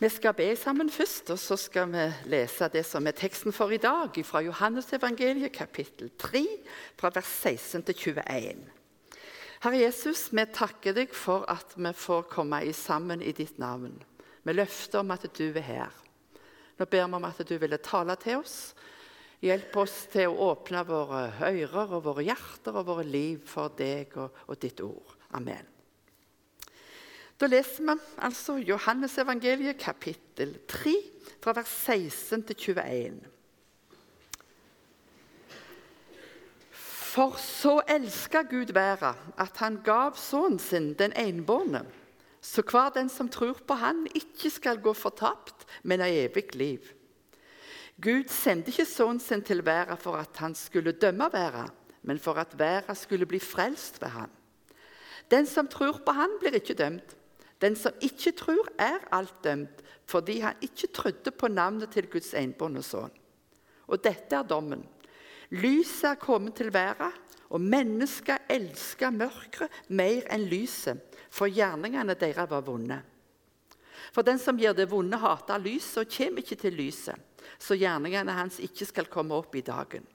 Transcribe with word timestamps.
Vi 0.00 0.08
skal 0.08 0.32
be 0.32 0.56
sammen 0.56 0.88
først, 0.88 1.28
og 1.30 1.38
så 1.38 1.58
skal 1.60 1.90
vi 1.92 2.06
lese 2.32 2.70
det 2.72 2.86
som 2.88 3.04
er 3.04 3.12
teksten 3.12 3.52
for 3.52 3.68
i 3.68 3.76
dag, 3.76 4.14
fra 4.24 4.40
Johannesevangeliet 4.40 5.52
kapittel 5.52 6.08
3, 6.16 6.40
fra 6.96 7.10
vers 7.12 7.32
16 7.42 7.82
til 7.84 7.98
21. 8.16 8.62
Herre 9.60 9.80
Jesus, 9.82 10.30
vi 10.32 10.46
takker 10.56 10.96
deg 10.96 11.12
for 11.12 11.44
at 11.52 11.74
vi 11.76 11.92
får 11.92 12.30
komme 12.32 12.62
sammen 12.72 13.20
i 13.20 13.34
ditt 13.36 13.58
navn. 13.60 13.98
Vi 14.40 14.54
løfter 14.56 15.02
om 15.02 15.12
at 15.12 15.26
du 15.36 15.50
er 15.50 15.66
her. 15.66 15.98
Nå 16.78 16.86
ber 16.88 17.04
vi 17.04 17.18
om 17.18 17.28
at 17.28 17.42
du 17.44 17.58
ville 17.60 17.76
tale 17.84 18.16
til 18.22 18.40
oss. 18.40 18.72
Hjelp 19.44 19.76
oss 19.82 20.06
til 20.14 20.32
å 20.32 20.48
åpne 20.54 20.80
våre 20.88 21.26
ører 21.50 21.92
og 21.92 22.06
våre 22.08 22.24
hjerter 22.24 22.80
og 22.80 22.88
våre 22.88 23.04
liv 23.04 23.44
for 23.44 23.68
deg 23.76 24.16
og, 24.16 24.32
og 24.48 24.56
ditt 24.64 24.80
ord. 24.80 25.12
Amen. 25.36 25.69
Da 27.40 27.48
leser 27.48 27.86
vi 27.86 27.96
altså 28.20 28.58
Johannesevangeliet 28.60 29.78
kapittel 29.80 30.58
3, 30.68 30.92
fra 31.40 31.54
vers 31.56 31.70
16 31.86 32.42
til 32.50 32.56
21. 32.76 33.20
For 37.10 37.38
så 37.40 37.78
elska 37.88 38.42
Gud 38.50 38.74
verda 38.76 39.14
at 39.40 39.56
han 39.58 39.78
gav 39.84 40.18
sønnen 40.20 40.60
sin, 40.60 40.92
den 40.94 41.16
enbårne, 41.16 41.86
så 42.40 42.62
hver 42.62 42.92
den 42.92 43.08
som 43.08 43.28
tror 43.28 43.56
på 43.66 43.74
han, 43.74 44.04
ikke 44.14 44.50
skal 44.52 44.80
gå 44.80 44.92
fortapt, 44.92 45.64
men 45.82 46.00
har 46.00 46.12
evig 46.12 46.54
liv. 46.56 46.92
Gud 48.00 48.28
sendte 48.32 48.68
ikke 48.72 48.84
sønnen 48.88 49.20
sin 49.20 49.42
til 49.42 49.64
verda 49.64 49.96
for 49.96 50.16
at 50.20 50.36
han 50.40 50.54
skulle 50.54 50.92
dømme 50.92 51.28
verda, 51.32 51.66
men 52.02 52.20
for 52.20 52.36
at 52.40 52.52
verda 52.58 52.94
skulle 52.94 53.26
bli 53.28 53.40
frelst 53.40 54.00
ved 54.02 54.12
han. 54.12 54.30
Den 55.30 55.46
som 55.46 55.68
tror 55.68 56.00
på 56.04 56.12
han, 56.12 56.36
blir 56.40 56.60
ikke 56.60 56.76
dømt. 56.76 57.16
Den 57.60 57.76
som 57.76 57.96
ikke 58.00 58.32
tror, 58.36 58.68
er 58.80 59.02
alt 59.12 59.44
dømt, 59.44 59.82
fordi 60.08 60.38
han 60.40 60.56
ikke 60.64 60.88
trodde 60.96 61.30
på 61.30 61.48
navnet 61.48 61.92
til 61.92 62.08
Guds 62.10 62.32
enbårne 62.34 62.82
sønn. 62.82 63.12
Og 63.90 64.00
dette 64.02 64.36
er 64.36 64.46
dommen. 64.46 64.82
Lyset 65.50 66.12
er 66.12 66.20
kommet 66.22 66.56
til 66.56 66.72
verden, 66.72 67.12
og 67.50 67.60
mennesker 67.60 68.46
elsker 68.50 69.10
mørket 69.10 69.80
mer 69.88 70.28
enn 70.30 70.46
lyset, 70.46 71.00
for 71.30 71.50
gjerningene 71.50 72.14
deres 72.14 72.50
var 72.50 72.62
vonde. 72.62 73.00
For 74.14 74.26
den 74.26 74.38
som 74.42 74.58
gjør 74.58 74.76
det 74.78 74.88
vonde, 74.90 75.18
hater 75.18 75.58
lyset 75.62 76.04
og 76.04 76.14
kommer 76.14 76.42
ikke 76.42 76.58
til 76.58 76.78
lyset, 76.78 77.18
så 77.58 77.76
gjerningene 77.78 78.34
hans 78.34 78.60
ikke 78.62 78.86
skal 78.86 79.10
komme 79.10 79.34
opp 79.36 79.54
i 79.58 79.66
dagen. 79.66 80.06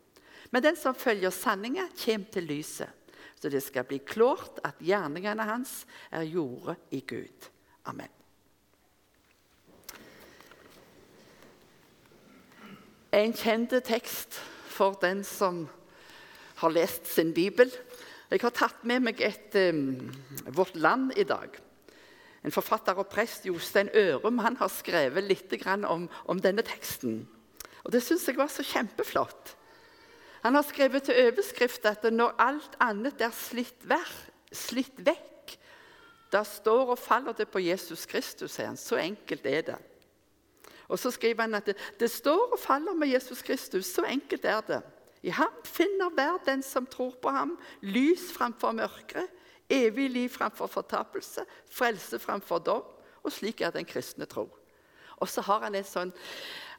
Men 0.52 0.64
den 0.64 0.80
som 0.80 0.96
følger 0.96 1.34
sanningen, 1.36 1.92
kommer 2.00 2.32
til 2.32 2.48
lyset 2.48 3.05
så 3.36 3.52
det 3.52 3.62
skal 3.64 3.86
bli 3.88 4.00
klart 4.02 4.62
at 4.66 4.80
gjerningene 4.84 5.46
hans 5.46 5.84
er 6.12 6.26
jordet 6.28 6.78
i 6.96 7.02
Gud. 7.06 7.50
Amen. 7.86 8.12
En 13.16 13.36
kjent 13.36 13.72
tekst 13.88 14.40
for 14.76 14.98
den 15.00 15.24
som 15.24 15.66
har 16.60 16.74
lest 16.74 17.08
sin 17.08 17.34
bibel. 17.36 17.70
Jeg 18.32 18.42
har 18.42 18.56
tatt 18.56 18.82
med 18.88 19.06
meg 19.06 19.22
et 19.24 19.56
um, 19.72 20.10
Vårt 20.56 20.76
Land 20.76 21.14
i 21.16 21.24
dag. 21.28 21.54
En 22.46 22.54
forfatter 22.54 22.98
og 23.00 23.08
prest, 23.10 23.46
Jostein 23.48 23.90
Ørum, 23.96 24.42
han 24.44 24.58
har 24.60 24.70
skrevet 24.70 25.24
litt 25.26 25.54
om, 25.66 26.10
om 26.26 26.42
denne 26.42 26.62
teksten. 26.62 27.24
Og 27.84 27.92
Det 27.92 28.04
syns 28.04 28.28
jeg 28.28 28.38
var 28.38 28.50
så 28.50 28.66
kjempeflott. 28.66 29.56
Han 30.46 30.54
har 30.54 30.62
skrevet 30.62 31.08
til 31.08 31.18
overskrift 31.18 31.88
at 31.90 32.04
når 32.14 32.36
alt 32.38 32.76
annet 32.78 33.22
er 33.26 33.32
slitt, 33.34 33.88
slitt 34.54 35.00
vekk, 35.02 35.56
da 36.30 36.44
står 36.46 36.92
og 36.94 37.00
faller 37.02 37.34
det 37.34 37.48
på 37.50 37.64
Jesus 37.66 38.06
Kristus. 38.06 38.58
han. 38.58 38.78
Så 38.78 39.00
enkelt 39.02 39.46
er 39.46 39.62
det. 39.62 39.78
Og 40.88 41.00
så 41.00 41.10
skriver 41.12 41.42
han 41.42 41.58
at 41.58 41.66
det, 41.66 41.76
det 42.00 42.12
står 42.12 42.54
og 42.54 42.60
faller 42.60 42.94
med 42.94 43.08
Jesus 43.08 43.42
Kristus. 43.42 43.86
Så 43.86 44.06
enkelt 44.06 44.46
er 44.46 44.62
det. 44.62 44.82
I 45.24 45.34
ham 45.34 45.54
finner 45.66 46.14
hver 46.14 46.38
den 46.46 46.62
som 46.64 46.86
tror 46.86 47.16
på 47.22 47.30
ham, 47.30 47.58
lys 47.82 48.30
framfor 48.34 48.72
mørke, 48.72 49.26
evig 49.70 50.10
liv 50.10 50.30
framfor 50.30 50.68
fortapelse, 50.68 51.42
frelse 51.72 52.20
framfor 52.20 52.60
dom. 52.60 52.86
Og 53.24 53.34
slik 53.34 53.62
er 53.62 53.74
den 53.74 53.86
kristne 53.86 54.26
tro. 54.30 54.46
Og 55.18 55.30
så 55.30 55.42
har 55.42 55.66
han 55.66 55.76
et 55.76 55.90
sånn 55.90 56.14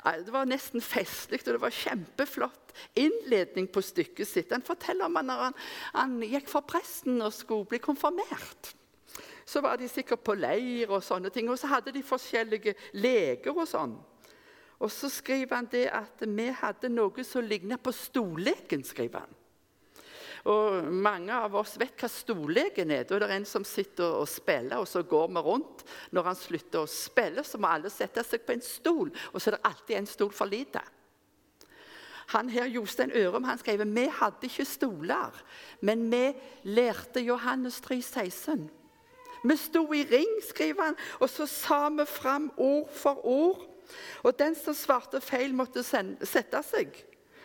Det 0.07 0.31
var 0.31 0.47
nesten 0.47 0.83
festlig, 0.85 1.41
og 1.47 1.57
det 1.57 1.63
var 1.65 1.75
kjempeflott 1.75 2.67
innledning 2.95 3.67
på 3.73 3.83
stykket 3.83 4.29
sitt. 4.29 4.53
Han 4.55 4.63
forteller 4.63 5.09
om 5.09 5.19
når 5.19 5.45
han, 5.49 5.57
han 5.97 6.19
gikk 6.23 6.51
for 6.53 6.67
presten 6.69 7.19
og 7.25 7.35
skulle 7.35 7.67
bli 7.71 7.81
konfirmert. 7.83 8.75
Så 9.47 9.63
var 9.63 9.79
de 9.79 9.89
sikkert 9.91 10.25
på 10.27 10.35
leir, 10.39 10.91
og 10.91 11.05
sånne 11.07 11.31
ting, 11.35 11.51
og 11.51 11.59
så 11.59 11.71
hadde 11.71 11.95
de 11.95 12.03
forskjellige 12.07 12.75
leger. 12.99 13.53
og 13.55 13.67
sånn. 13.71 13.97
Og 14.79 14.93
så 14.93 15.09
skriver 15.09 15.57
han 15.57 15.69
det 15.73 15.87
at 15.95 16.23
vi 16.27 16.51
hadde 16.53 16.91
noe 16.93 17.25
som 17.25 17.47
lignet 17.47 17.83
på 17.83 17.95
stolleken. 17.95 18.85
skriver 18.85 19.25
han. 19.25 19.35
Og 20.47 20.91
Mange 20.93 21.35
av 21.35 21.55
oss 21.59 21.75
vet 21.81 21.97
hva 21.99 22.09
stolleken 22.11 22.93
er. 22.95 23.07
Da 23.07 23.17
er 23.17 23.25
det 23.25 23.31
en 23.35 23.49
som 23.49 23.65
sitter 23.67 24.21
og 24.21 24.29
spiller, 24.31 24.79
og 24.79 24.87
så 24.89 25.03
går 25.03 25.33
vi 25.35 25.43
rundt. 25.43 25.83
Når 26.15 26.29
han 26.31 26.39
slutter 26.39 26.85
å 26.85 26.91
spille, 26.91 27.43
så 27.45 27.59
må 27.59 27.71
alle 27.71 27.91
sette 27.91 28.23
seg 28.27 28.45
på 28.47 28.55
en 28.55 28.63
stol, 28.65 29.11
og 29.33 29.41
så 29.41 29.51
er 29.51 29.57
det 29.57 29.67
alltid 29.71 29.99
en 29.99 30.11
stol 30.11 30.31
for 30.35 30.51
lite. 30.51 30.83
Han 32.35 32.49
her, 32.51 32.67
Jostein 32.67 33.13
Ørum 33.15 33.45
han 33.47 33.59
skrev 33.59 33.85
vi 33.87 34.07
hadde 34.11 34.49
ikke 34.49 34.65
stoler, 34.67 35.35
men 35.81 36.09
vi 36.11 36.25
lærte 36.65 37.23
Johannes 37.23 37.81
3, 37.81 38.01
16. 38.03 38.67
Vi 39.47 39.57
sto 39.57 39.85
i 39.95 40.03
ring, 40.11 40.33
skriver 40.43 40.89
han, 40.89 40.97
og 41.21 41.31
så 41.31 41.47
sa 41.47 41.87
vi 41.89 42.07
fram 42.07 42.51
ord 42.57 42.91
for 42.91 43.27
ord. 43.27 43.63
Og 44.27 44.35
den 44.39 44.57
som 44.59 44.75
svarte 44.75 45.21
feil, 45.23 45.55
måtte 45.55 45.85
sette 45.87 46.63
seg. 46.67 46.99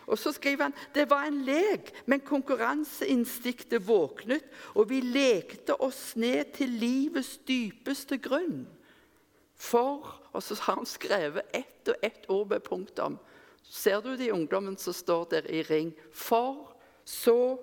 Og 0.06 0.18
så 0.18 0.32
skriver 0.32 0.68
han 0.68 0.76
det 0.94 1.08
var 1.10 1.28
en 1.28 1.42
lek, 1.46 1.92
men 2.06 2.20
konkurranseinstinktet 2.20 3.86
våknet, 3.86 4.44
og 4.74 4.90
vi 4.90 5.00
lekte 5.00 5.76
oss 5.80 6.16
ned 6.16 6.54
til 6.56 6.74
livets 6.82 7.36
dypeste 7.48 8.18
grunn. 8.22 8.66
For 9.56 10.18
Og 10.32 10.42
så 10.42 10.56
har 10.62 10.74
han 10.80 10.86
skrevet 10.86 11.42
ett 11.52 11.88
og 11.88 11.94
ett 12.02 12.24
ord 12.28 12.48
med 12.48 12.62
punktum. 12.64 13.18
Ser 13.62 14.00
du 14.00 14.16
de 14.16 14.32
ungdommen 14.32 14.76
som 14.76 14.92
står 14.92 15.24
der 15.24 15.46
i 15.50 15.62
ring? 15.62 15.92
For 16.12 16.72
så 17.04 17.58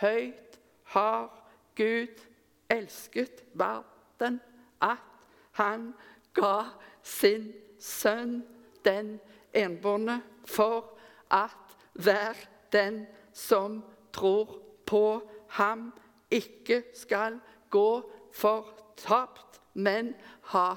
høyt 0.00 0.58
har 0.84 1.28
Gud 1.76 2.22
elsket 2.70 3.44
verden 3.52 4.40
at 4.80 5.04
han 5.52 5.92
ga 6.34 6.64
sin 7.02 7.52
sønn 7.78 8.42
den 8.84 9.18
enbårne 9.52 10.22
for 10.46 10.96
at 11.30 11.63
hver 11.94 12.38
den 12.72 13.06
som 13.32 13.82
tror 14.12 14.58
på 14.86 15.22
ham, 15.48 15.92
ikke 16.30 16.82
skal 16.94 17.38
gå 17.70 17.88
fortapt, 18.34 19.60
men 19.74 20.14
ha 20.52 20.74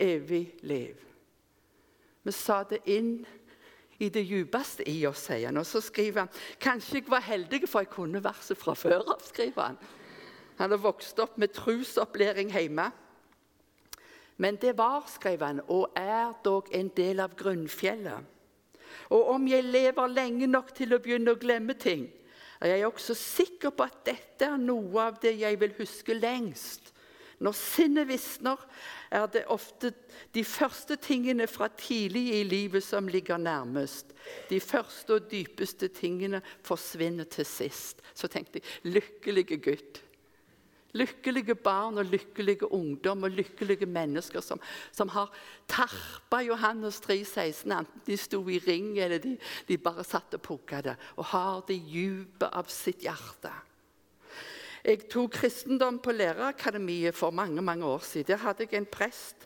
evig 0.00 0.54
liv. 0.62 0.96
Vi 2.22 2.32
sa 2.32 2.62
det 2.68 2.80
inn 2.84 3.26
i 3.98 4.08
det 4.12 4.22
djupeste 4.28 4.84
i 4.88 5.00
oss, 5.08 5.24
sier 5.26 5.48
han. 5.48 5.58
Og 5.58 5.66
så 5.66 5.80
skriver 5.82 6.26
han 6.26 6.32
kanskje 6.62 7.00
jeg 7.00 7.10
var 7.10 7.24
heldig, 7.24 7.64
for 7.68 7.82
jeg 7.82 7.92
kunne 7.92 8.22
verset 8.24 8.58
fra 8.60 8.76
før 8.78 9.00
av. 9.00 9.22
skriver 9.24 9.62
Han 9.62 9.78
Han 10.58 10.70
har 10.70 10.78
vokst 10.78 11.18
opp 11.18 11.38
med 11.38 11.52
trusopplæring 11.54 12.50
hjemme. 12.50 12.90
Men 14.36 14.56
det 14.56 14.78
var, 14.78 15.04
skrev 15.06 15.42
han, 15.42 15.60
og 15.68 15.90
er 15.96 16.32
dog 16.44 16.68
en 16.72 16.88
del 16.88 17.20
av 17.20 17.34
grunnfjellet. 17.36 18.37
Og 19.10 19.28
om 19.34 19.48
jeg 19.48 19.66
lever 19.66 20.12
lenge 20.12 20.46
nok 20.50 20.74
til 20.76 20.94
å 20.94 21.00
begynne 21.02 21.34
å 21.34 21.40
glemme 21.40 21.76
ting, 21.78 22.08
er 22.60 22.74
jeg 22.74 22.88
også 22.88 23.14
sikker 23.14 23.70
på 23.70 23.86
at 23.86 24.00
dette 24.06 24.46
er 24.48 24.58
noe 24.58 25.02
av 25.04 25.18
det 25.22 25.36
jeg 25.38 25.60
vil 25.60 25.76
huske 25.78 26.16
lengst. 26.18 26.92
Når 27.38 27.54
sinnet 27.54 28.08
visner, 28.08 28.58
er 29.14 29.28
det 29.30 29.44
ofte 29.46 29.92
de 30.34 30.42
første 30.44 30.96
tingene 30.98 31.46
fra 31.46 31.68
tidlig 31.70 32.24
i 32.34 32.42
livet 32.42 32.82
som 32.82 33.06
ligger 33.08 33.38
nærmest. 33.38 34.10
De 34.50 34.58
første 34.60 35.14
og 35.14 35.30
dypeste 35.30 35.88
tingene 35.94 36.42
forsvinner 36.66 37.28
til 37.30 37.46
sist. 37.46 38.02
Så 38.14 38.26
tenkte 38.26 38.58
jeg 38.58 38.98
lykkelige 38.98 39.60
gutt. 39.62 40.02
Lykkelige 40.96 41.54
barn 41.54 42.00
og 42.00 42.08
lykkelige 42.08 42.70
ungdom 42.72 43.26
og 43.28 43.34
lykkelige 43.36 43.86
mennesker 43.86 44.40
som, 44.40 44.60
som 44.92 45.10
har 45.12 45.32
terpa 45.68 46.40
Johannes 46.46 47.00
3, 47.04 47.18
16, 47.24 47.72
enten 47.72 48.04
de 48.06 48.16
sto 48.16 48.40
i 48.48 48.60
ring 48.64 48.94
eller 48.96 49.20
de, 49.20 49.34
de 49.68 49.76
bare 49.76 50.04
satt 50.06 50.38
og 50.38 50.44
pukka 50.46 50.80
det, 50.86 50.94
og 51.20 51.28
har 51.34 51.60
det 51.68 51.76
dypet 51.90 52.48
av 52.48 52.72
sitt 52.72 53.04
hjerte. 53.04 53.52
Jeg 54.88 55.04
tok 55.12 55.34
kristendom 55.36 55.98
på 56.00 56.14
Lærerakademiet 56.14 57.16
for 57.16 57.34
mange 57.34 57.60
mange 57.60 57.84
år 57.84 58.00
siden. 58.06 58.30
Der 58.32 58.40
hadde 58.40 58.64
jeg 58.64 58.78
en 58.78 58.88
prest 58.88 59.44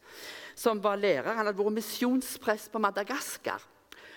som 0.54 0.82
var 0.84 1.00
lærer. 1.00 1.34
Han 1.34 1.46
hadde 1.48 1.58
vært 1.58 1.78
misjonsprest 1.80 2.70
på 2.72 2.78
Madagaskar. 2.78 3.62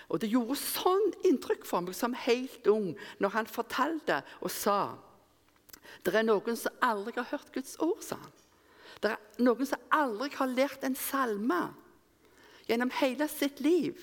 Og 0.06 0.20
Det 0.22 0.30
gjorde 0.30 0.54
sånn 0.60 1.08
inntrykk 1.26 1.64
for 1.66 1.82
meg 1.82 1.96
som 1.98 2.14
helt 2.26 2.66
ung 2.70 2.92
når 3.18 3.34
han 3.34 3.48
fortalte 3.50 4.20
og 4.38 4.52
sa 4.54 4.94
det 6.04 6.14
er 6.14 6.26
noen 6.26 6.58
som 6.58 6.84
aldri 6.84 7.14
har 7.16 7.30
hørt 7.30 7.52
Guds 7.54 7.76
ord, 7.82 8.02
sa 8.04 8.18
han. 8.20 8.34
Det 9.02 9.12
er 9.12 9.44
noen 9.44 9.68
som 9.68 9.82
aldri 9.92 10.30
har 10.36 10.52
lært 10.52 10.84
en 10.84 10.96
salme. 10.96 11.64
gjennom 12.66 12.90
hele 12.90 13.28
sitt 13.28 13.60
liv. 13.60 13.94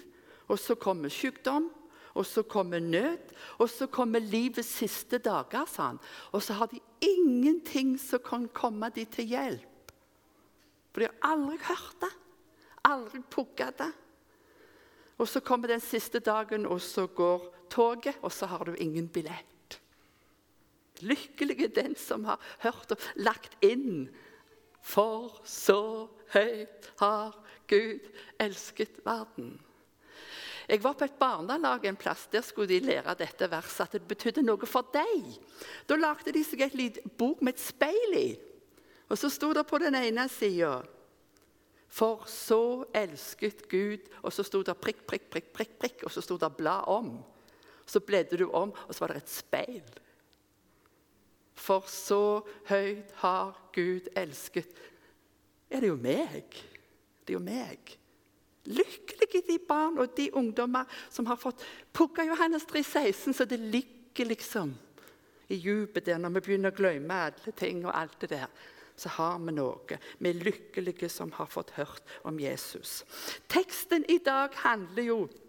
Og 0.47 0.59
så 0.59 0.75
kommer 0.75 1.11
sykdom, 1.11 1.69
og 2.13 2.25
så 2.25 2.43
kommer 2.43 2.79
nød, 2.79 3.33
og 3.57 3.69
så 3.69 3.87
kommer 3.87 4.19
livets 4.19 4.69
siste 4.69 5.17
dager, 5.17 5.65
sa 5.65 5.89
han. 5.91 5.99
Og 6.31 6.43
så 6.43 6.53
har 6.53 6.69
de 6.71 6.79
ingenting 7.01 7.97
som 7.99 8.21
kan 8.23 8.47
komme 8.53 8.89
dem 8.95 9.05
til 9.05 9.25
hjelp. 9.25 9.91
For 10.93 11.01
de 11.01 11.09
har 11.09 11.33
aldri 11.33 11.57
hørt 11.57 11.97
det, 12.01 12.11
aldri 12.85 13.23
pugga 13.29 13.71
det. 13.77 13.91
Og 15.17 15.27
så 15.27 15.39
kommer 15.39 15.67
den 15.67 15.81
siste 15.81 16.19
dagen, 16.19 16.65
og 16.65 16.81
så 16.81 17.07
går 17.07 17.49
toget, 17.69 18.15
og 18.21 18.31
så 18.31 18.45
har 18.45 18.65
du 18.65 18.75
ingen 18.75 19.07
billett. 19.07 19.52
Lykkelig 21.03 21.59
er 21.67 21.75
den 21.75 21.97
som 21.99 22.25
har 22.27 22.41
hørt 22.63 22.95
og 22.95 23.09
lagt 23.15 23.57
inn. 23.65 24.07
For 24.83 25.39
så 25.47 26.07
høyt 26.33 26.89
har 26.99 27.37
Gud 27.71 28.03
elsket 28.41 28.99
verden. 29.05 29.55
Jeg 30.67 30.83
var 30.83 30.95
på 30.95 31.05
et 31.05 31.19
barnelag 31.19 31.85
en 31.85 31.99
plass. 31.99 32.27
Der 32.31 32.41
skulle 32.41 32.71
de 32.71 32.79
lære 32.79 33.15
dette 33.19 33.49
verset, 33.51 33.87
at 33.87 33.95
det 33.97 34.07
betydde 34.07 34.45
noe 34.45 34.67
for 34.69 34.87
deg. 34.95 35.35
Da 35.89 35.97
lagde 35.99 36.31
de 36.35 36.43
seg 36.47 36.63
et 36.63 36.77
lite 36.77 37.03
bok 37.19 37.43
med 37.43 37.55
et 37.55 37.63
speil 37.63 38.17
i. 38.19 38.27
Og 39.11 39.19
så 39.19 39.29
sto 39.31 39.51
det 39.53 39.65
på 39.67 39.77
den 39.83 39.95
ene 39.99 40.23
sida 40.31 40.77
For 41.91 42.23
så 42.31 42.85
elsket 42.95 43.67
Gud 43.69 44.07
Og 44.23 44.31
så 44.33 44.45
sto 44.47 44.61
det 44.63 44.73
prikk, 44.79 45.03
prikk, 45.05 45.27
prikk, 45.29 45.51
prikk, 45.53 45.73
prikk, 45.81 46.05
og 46.07 46.11
så 46.11 46.23
sto 46.23 46.37
det 46.37 46.49
'bla 46.57 46.81
om'. 46.87 47.21
Så 47.85 47.99
bledde 47.99 48.37
du 48.37 48.49
om, 48.49 48.71
og 48.87 48.95
så 48.95 48.99
var 48.99 49.07
det 49.07 49.17
et 49.17 49.29
speil. 49.29 49.83
For 51.63 51.85
så 51.87 52.43
høyt 52.67 53.11
har 53.21 53.55
Gud 53.75 54.09
elsket 54.19 54.79
Er 55.71 55.83
det 55.83 55.89
jo 55.89 55.99
meg? 55.99 56.57
Det 57.23 57.33
er 57.33 57.37
jo 57.39 57.43
meg. 57.43 57.93
Lykkelige 58.63 59.41
de 59.47 59.57
barn 59.67 59.97
og 59.99 60.11
de 60.15 60.29
ungdommer 60.35 60.87
som 61.11 61.27
har 61.27 61.39
fått 61.39 61.63
pugga 61.95 62.23
Johannes 62.27 62.67
3,16, 62.69 63.33
så 63.33 63.47
det 63.47 63.59
ligger 63.59 64.29
liksom 64.29 64.75
i 65.51 65.57
djupet 65.57 66.05
der 66.05 66.19
når 66.21 66.35
vi 66.35 66.43
begynner 66.45 66.71
å 66.71 66.77
glemme 66.77 67.17
alle 67.27 67.55
ting 67.59 67.83
og 67.83 67.95
alt 67.95 68.15
det 68.21 68.31
der. 68.35 68.47
Så 68.95 69.09
har 69.17 69.39
vi 69.41 69.55
noe. 69.55 69.97
Vi 70.19 70.29
er 70.29 70.43
lykkelige 70.45 71.09
som 71.09 71.31
har 71.39 71.49
fått 71.49 71.73
hørt 71.79 72.03
om 72.27 72.37
Jesus. 72.39 73.01
Teksten 73.51 74.05
i 74.11 74.19
dag 74.23 74.53
handler 74.63 75.09
jo 75.09 75.17
om 75.25 75.42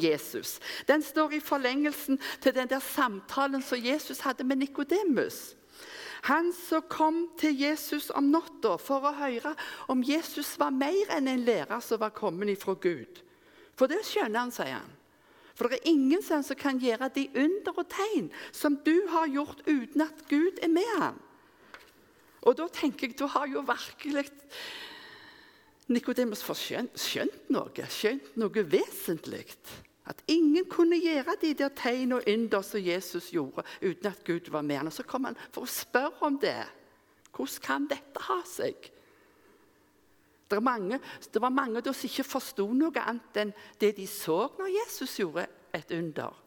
Jesus. 0.00 0.60
Den 0.88 1.02
står 1.02 1.32
i 1.32 1.40
forlengelsen 1.40 2.18
til 2.40 2.54
den 2.54 2.68
der 2.68 2.80
samtalen 2.80 3.62
som 3.62 3.78
Jesus 3.78 4.20
hadde 4.20 4.44
med 4.44 4.56
Nikodemus. 4.56 5.56
Han 6.24 6.52
som 6.52 6.82
kom 6.88 7.30
til 7.38 7.60
Jesus 7.60 8.10
om 8.10 8.30
natta 8.32 8.78
for 8.80 9.04
å 9.04 9.12
høre 9.12 9.54
om 9.92 10.02
Jesus 10.02 10.54
var 10.58 10.70
mer 10.72 11.10
enn 11.12 11.28
en 11.28 11.44
lærer 11.44 11.80
som 11.84 12.00
var 12.00 12.14
kommet 12.16 12.48
ifra 12.48 12.74
Gud. 12.80 13.20
For 13.76 13.90
det 13.90 14.04
skjønner 14.06 14.40
han, 14.40 14.54
sier 14.54 14.78
han. 14.78 14.94
For 15.54 15.68
det 15.68 15.82
er 15.82 15.92
ingen 15.92 16.22
som 16.24 16.42
kan 16.58 16.80
gjøre 16.80 17.10
de 17.14 17.28
under 17.34 17.76
og 17.76 17.86
tegn 17.92 18.30
som 18.52 18.78
du 18.86 19.06
har 19.12 19.28
gjort 19.30 19.60
uten 19.68 20.06
at 20.06 20.24
Gud 20.30 20.58
er 20.62 20.72
med 20.72 20.88
ham. 20.98 21.20
Og 22.44 22.56
da 22.58 22.66
tenker 22.72 23.08
jeg, 23.08 23.18
du 23.18 23.26
har 23.30 23.46
jo 23.48 23.62
virkelig 23.64 24.26
Nikodemus 25.92 26.40
skjønt, 26.56 26.94
skjønt 26.96 27.50
noe, 27.52 27.88
skjønt 27.92 28.36
noe 28.40 28.64
vesentlig. 28.64 29.44
At 30.08 30.20
ingen 30.28 30.66
kunne 30.68 30.98
gjøre 31.00 31.36
de 31.40 31.52
der 31.56 31.72
tegn 31.76 32.16
og 32.16 32.26
under 32.28 32.64
som 32.64 32.80
Jesus 32.80 33.30
gjorde, 33.32 33.64
uten 33.80 34.10
at 34.10 34.24
Gud 34.24 34.50
var 34.52 34.64
med. 34.64 34.86
Og 34.88 34.92
så 34.92 35.04
kom 35.08 35.28
han 35.28 35.38
for 35.52 35.64
å 35.64 35.70
spørre 35.70 36.28
om 36.28 36.36
det. 36.40 36.60
Hvordan 37.34 37.64
kan 37.64 37.88
dette 37.90 38.24
ha 38.28 38.40
seg? 38.48 38.90
Det, 40.50 40.60
mange, 40.62 41.00
det 41.32 41.40
var 41.40 41.52
mange 41.52 41.80
som 41.88 42.08
ikke 42.08 42.26
forsto 42.28 42.68
noe 42.76 43.00
annet 43.00 43.40
enn 43.40 43.52
det 43.80 43.94
de 43.96 44.04
så 44.06 44.44
når 44.58 44.74
Jesus 44.76 45.16
gjorde 45.18 45.48
et 45.74 45.90
under. 45.96 46.43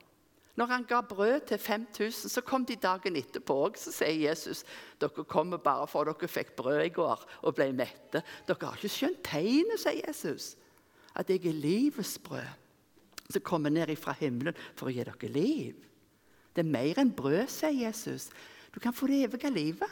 Når 0.58 0.72
han 0.72 0.86
ga 0.90 1.02
brød 1.06 1.40
til 1.48 1.58
5000, 1.62 2.32
så 2.34 2.42
kom 2.42 2.66
de 2.66 2.76
dagen 2.82 3.16
etterpå 3.20 3.56
òg. 3.68 3.76
Så 3.78 3.94
sier 3.94 4.30
Jesus 4.30 4.64
dere 4.98 5.26
kommer 5.30 5.62
bare 5.62 5.86
for 5.90 6.10
dere 6.10 6.30
fikk 6.32 6.56
brød 6.58 6.82
i 6.86 6.94
går 6.94 7.26
og 7.44 7.58
ble 7.58 7.70
mette. 7.78 8.24
Dere 8.48 8.66
har 8.66 8.80
ikke 8.80 8.90
skjønt 8.90 9.22
tegnet, 9.28 9.78
sier 9.84 10.02
Jesus, 10.02 10.56
at 11.14 11.30
jeg 11.30 11.46
er 11.46 11.62
livets 11.62 12.18
brød 12.26 12.66
som 13.28 13.44
kommer 13.44 13.70
ned 13.70 13.92
fra 14.00 14.16
himmelen 14.18 14.56
for 14.78 14.90
å 14.90 14.96
gi 14.96 15.06
dere 15.06 15.32
liv. 15.32 15.78
Det 16.56 16.64
er 16.64 16.74
mer 16.74 17.04
enn 17.04 17.14
brød, 17.14 17.46
sier 17.52 17.76
Jesus. 17.76 18.32
Du 18.74 18.80
kan 18.82 18.96
få 18.96 19.10
det 19.12 19.24
evige 19.28 19.52
livet. 19.54 19.92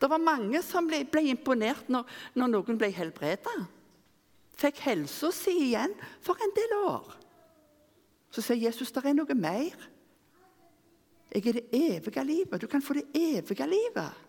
Det 0.00 0.08
var 0.08 0.22
mange 0.22 0.62
som 0.64 0.88
ble, 0.88 1.02
ble 1.04 1.26
imponert 1.28 1.88
når, 1.92 2.08
når, 2.36 2.52
noen 2.54 2.80
ble 2.80 2.88
helbreda. 2.96 3.52
Fikk 4.60 4.80
helsa 4.86 5.30
si 5.34 5.52
igjen 5.68 5.92
for 6.24 6.40
en 6.40 6.54
del 6.56 6.76
år. 6.80 7.19
Så 8.30 8.42
sier 8.44 8.68
Jesus 8.68 8.92
det 8.94 9.04
er 9.04 9.16
noe 9.16 9.34
mer. 9.34 9.88
Jeg 11.30 11.46
er 11.46 11.58
det 11.58 11.66
evige 11.72 12.24
livet. 12.24 12.60
Du 12.60 12.66
kan 12.66 12.82
få 12.82 12.94
det 12.98 13.06
evige 13.14 13.66
livet. 13.66 14.26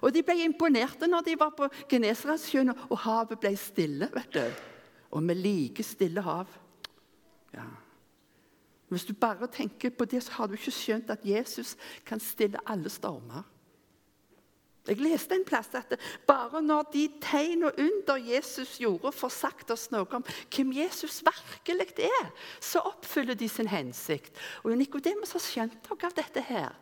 Og 0.00 0.12
De 0.12 0.22
ble 0.22 0.36
imponerte 0.44 1.06
når 1.08 1.24
de 1.26 1.34
var 1.40 1.52
på 1.56 1.68
Genesaretsjøen 1.88 2.72
og 2.74 2.98
havet 2.98 3.40
ble 3.40 3.56
stille. 3.56 4.08
vet 4.12 4.32
du 4.34 4.72
og 5.14 5.22
med 5.22 5.34
like 5.38 5.82
stille 5.82 6.20
hav. 6.20 6.46
Ja. 7.54 7.66
Hvis 8.88 9.04
du 9.04 9.14
bare 9.14 9.46
tenker 9.46 9.90
på 9.90 10.04
det, 10.04 10.22
så 10.22 10.32
har 10.32 10.46
du 10.46 10.56
ikke 10.58 10.74
skjønt 10.74 11.10
at 11.10 11.22
Jesus 11.24 11.76
kan 12.06 12.20
stille 12.20 12.58
alle 12.66 12.90
stormer. 12.90 13.42
Jeg 14.84 15.00
leste 15.00 15.32
en 15.32 15.46
plass 15.48 15.70
at 15.78 15.94
bare 16.28 16.60
når 16.60 16.90
de 16.92 17.06
tegn 17.24 17.64
og 17.64 17.78
under 17.80 18.18
Jesus 18.20 18.76
gjorde, 18.82 19.14
får 19.16 19.32
sagt 19.32 19.70
oss 19.72 19.86
noe 19.94 20.04
om 20.12 20.24
hvem 20.52 20.74
Jesus 20.76 21.22
virkelig 21.24 22.04
er, 22.04 22.32
så 22.60 22.82
oppfyller 22.84 23.38
de 23.38 23.48
sin 23.48 23.70
hensikt. 23.72 24.36
Og 24.62 24.76
Nikodemus 24.76 25.32
har 25.32 25.44
skjønt 25.44 25.88
noe 25.88 26.04
av 26.04 26.16
dette 26.18 26.44
her. 26.44 26.76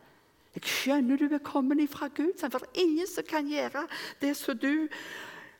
Jeg 0.53 0.67
skjønner 0.69 1.17
du 1.17 1.29
er 1.31 1.41
kommet 1.41 1.79
ifra 1.81 2.11
Gud, 2.13 2.35
for 2.37 2.59
det 2.59 2.69
er 2.73 2.83
ingen 2.83 3.07
som 3.09 3.25
kan 3.25 3.47
gjøre 3.49 3.87
det 4.21 4.35
som 4.37 4.59
du 4.59 4.89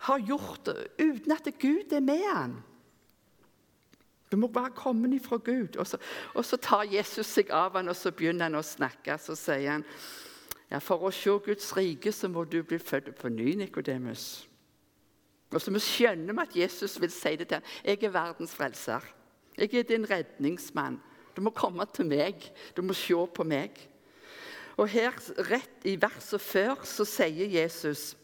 har 0.03 0.19
gjort 0.27 0.67
uten 0.99 1.31
at 1.31 1.47
Gud 1.61 1.95
er 1.95 2.03
med 2.03 2.27
han. 2.27 2.59
Du 4.29 4.37
må 4.37 4.49
bare 4.51 4.73
komme 4.75 5.15
ifra 5.15 5.37
Gud. 5.37 5.77
Og 5.77 5.87
så, 5.87 5.97
og 6.33 6.45
så, 6.45 6.57
tar 6.57 6.89
Jesus 6.89 7.29
seg 7.29 7.51
av 7.53 7.77
han, 7.77 7.89
og 7.89 7.95
så 7.95 8.11
begynner 8.11 8.49
han 8.49 8.57
å 8.57 8.65
snakke. 8.65 9.15
Så 9.21 9.37
sier 9.37 9.75
han 9.77 9.85
ja, 10.73 10.79
for 10.81 11.05
å 11.05 11.11
se 11.13 11.35
Guds 11.45 11.69
rike 11.77 12.11
så 12.11 12.27
må 12.33 12.47
du 12.49 12.63
bli 12.65 12.79
født 12.81 13.13
på 13.19 13.29
ny, 13.29 13.53
Nikodemus. 13.59 14.47
Og 15.53 15.61
så 15.61 15.69
vi 15.69 15.81
skjønne 15.85 16.33
at 16.41 16.55
Jesus 16.57 16.97
vil 17.01 17.13
si 17.13 17.35
det 17.37 17.47
til 17.47 17.59
ham. 17.59 17.67
Jeg 17.85 18.01
er 18.01 18.15
verdens 18.15 18.55
frelser. 18.57 19.05
Jeg 19.53 19.69
er 19.77 19.85
din 19.85 20.07
redningsmann. 20.09 20.97
Du 21.37 21.43
må 21.45 21.53
komme 21.53 21.85
til 21.93 22.09
meg. 22.09 22.41
Du 22.73 22.81
må 22.81 22.97
se 22.97 23.13
på 23.13 23.45
meg. 23.45 23.77
Og 24.81 24.89
her, 24.89 25.13
rett 25.51 25.85
i 25.85 25.93
verset 26.01 26.41
før, 26.41 26.81
så 26.89 27.05
sier 27.05 27.53
Jesus 27.53 28.15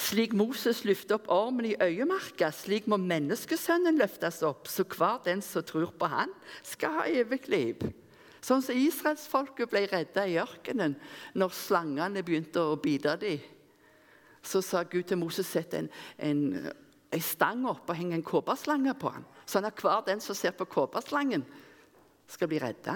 slik 0.00 0.32
Moses 0.32 0.84
løftet 0.88 1.12
opp 1.18 1.26
armen 1.28 1.66
i 1.68 1.74
øyemarka, 1.84 2.48
slik 2.54 2.86
må 2.88 2.96
menneskesønnen 2.96 3.98
løftes 4.00 4.40
opp, 4.46 4.68
så 4.72 4.86
hver 4.88 5.20
den 5.26 5.42
som 5.44 5.66
tror 5.66 5.92
på 6.00 6.08
han, 6.08 6.32
skal 6.64 6.94
ha 6.96 7.04
evig 7.10 7.42
liv. 7.52 7.84
Sånn 8.40 8.62
som 8.64 8.76
israelsfolket 8.76 9.70
ble 9.70 9.84
redda 9.90 10.24
i 10.28 10.38
ørkenen 10.40 10.96
når 11.36 11.56
slangene 11.56 12.22
begynte 12.24 12.62
å 12.62 12.78
bite 12.80 13.16
dem. 13.20 13.42
Så 14.42 14.62
sa 14.64 14.82
Gud 14.88 15.10
til 15.10 15.20
Moses 15.20 15.50
sett 15.52 15.74
en, 15.76 15.90
en, 16.16 16.70
en 17.12 17.24
stang 17.24 17.66
opp 17.68 17.90
og 17.90 17.98
henge 17.98 18.16
en 18.16 18.24
kobberslange 18.24 18.94
på 18.96 19.12
ham. 19.12 19.26
sånn 19.44 19.66
at 19.68 19.80
hver 19.82 20.04
den 20.06 20.22
som 20.24 20.36
ser 20.38 20.54
på 20.56 20.68
kobberslangen, 20.70 21.44
skal 22.30 22.48
bli 22.48 22.60
redda. 22.62 22.94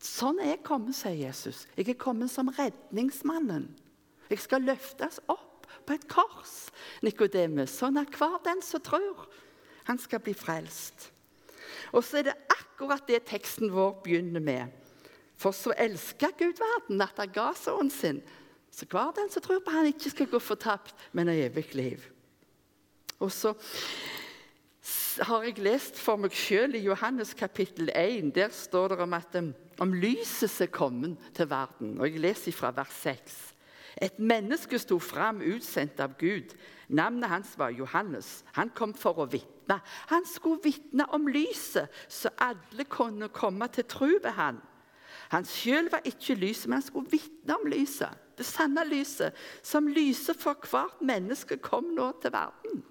Sånn 0.00 0.38
er 0.40 0.54
jeg 0.54 0.64
kommet, 0.64 0.96
sier 0.96 1.18
Jesus. 1.18 1.66
Jeg 1.76 1.90
er 1.92 1.98
kommet 2.00 2.32
som 2.32 2.48
redningsmannen. 2.56 3.66
Jeg 4.30 4.40
skal 4.40 4.64
løftes 4.64 5.20
opp 5.28 5.66
på 5.88 5.96
et 5.96 6.06
kors, 6.10 6.68
Nikodemus, 7.04 7.74
sånn 7.80 8.00
at 8.00 8.12
hver 8.16 8.38
den 8.44 8.62
som 8.64 8.82
tror, 8.84 9.26
han 9.88 10.00
skal 10.00 10.22
bli 10.24 10.34
frelst. 10.36 11.10
Og 11.92 12.04
så 12.04 12.20
er 12.20 12.30
det 12.30 12.36
akkurat 12.52 13.06
det 13.08 13.24
teksten 13.28 13.72
vår 13.74 14.00
begynner 14.04 14.42
med. 14.44 14.74
For 15.38 15.54
så 15.54 15.74
elsker 15.78 16.34
Gud 16.38 16.58
verden 16.58 17.02
at 17.02 17.18
han 17.18 17.32
ga 17.34 17.50
sønnen 17.56 17.90
sin, 17.94 18.22
så 18.70 18.86
hver 18.90 19.14
den 19.16 19.30
som 19.32 19.42
tror 19.42 19.62
på 19.64 19.72
han 19.74 19.88
ikke 19.90 20.10
skal 20.12 20.30
gå 20.30 20.38
fortapt, 20.42 20.94
men 21.12 21.30
ha 21.30 21.34
evig 21.34 21.70
liv. 21.74 22.02
Og 23.18 23.32
så 23.32 23.54
har 25.26 25.42
jeg 25.42 25.58
lest 25.62 25.98
for 25.98 26.20
meg 26.20 26.34
sjøl 26.36 26.76
i 26.78 26.84
Johannes 26.84 27.34
kapittel 27.34 27.90
1. 27.94 28.30
Der 28.36 28.52
står 28.54 28.92
det 28.92 29.00
om, 29.02 29.14
at, 29.16 29.34
om 29.82 29.94
lyset 29.94 30.50
som 30.50 30.66
er 30.66 30.72
kommet 30.72 31.30
til 31.34 31.50
verden. 31.50 31.96
Og 31.98 32.06
Jeg 32.06 32.22
leser 32.22 32.54
fra 32.54 32.70
vers 32.76 32.94
6. 33.02 33.38
Et 34.02 34.18
menneske 34.18 34.78
sto 34.78 34.98
fram, 35.02 35.42
utsendt 35.42 35.98
av 36.00 36.14
Gud. 36.18 36.54
Navnet 36.88 37.28
hans 37.28 37.54
var 37.58 37.74
Johannes. 37.74 38.44
Han 38.54 38.70
kom 38.70 38.94
for 38.94 39.18
å 39.18 39.26
vitne. 39.26 39.57
Han 40.08 40.26
skulle 40.26 40.62
vitne 40.64 41.06
om 41.12 41.26
lyset, 41.28 41.88
så 42.08 42.32
alle 42.38 42.84
kunne 42.84 43.28
komme 43.28 43.68
til 43.68 43.84
tro 43.84 44.10
ved 44.22 44.34
han. 44.36 44.60
Han 45.28 45.44
sjøl 45.44 45.90
var 45.92 46.06
ikke 46.08 46.34
lyset, 46.34 46.68
men 46.68 46.78
han 46.78 46.86
skulle 46.86 47.10
vitne 47.10 47.56
om 47.56 47.66
lyset. 47.68 48.24
det 48.38 48.46
sanne 48.46 48.84
lyset, 48.86 49.34
som 49.62 49.88
lyser 49.88 50.34
for 50.38 50.54
hvert 50.70 51.00
menneske, 51.02 51.56
kom 51.56 51.84
nå 51.96 52.12
til 52.22 52.32
verden. 52.32 52.84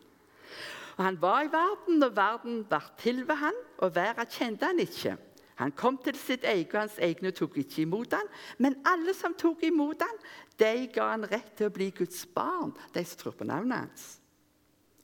Og 0.98 1.03
Han 1.03 1.22
var 1.22 1.41
i 1.41 1.51
verden, 1.51 2.03
og 2.03 2.15
verden 2.15 2.65
var 2.69 2.93
til 2.98 3.27
ved 3.27 3.36
han, 3.36 3.53
og 3.77 3.96
verden 3.96 4.25
kjente 4.25 4.65
han 4.65 4.79
ikke. 4.79 5.17
Han 5.55 5.72
kom 5.72 5.98
til 5.98 6.15
sitt 6.15 6.43
eget, 6.43 6.74
og 6.74 6.79
hans 6.79 7.00
egne 7.01 7.31
tok 7.31 7.57
ikke 7.57 7.81
imot 7.81 8.13
han. 8.13 8.27
Men 8.57 8.75
alle 8.86 9.13
som 9.13 9.34
tok 9.34 9.63
imot 9.63 10.01
han, 10.01 10.19
de 10.60 10.88
ga 10.93 11.10
han 11.15 11.25
rett 11.31 11.55
til 11.57 11.69
å 11.69 11.74
bli 11.74 11.89
Guds 11.98 12.25
barn, 12.25 12.75
de 12.93 13.05
som 13.05 13.17
tror 13.17 13.38
på 13.39 13.48
navnet 13.48 13.88
hans. 13.88 14.05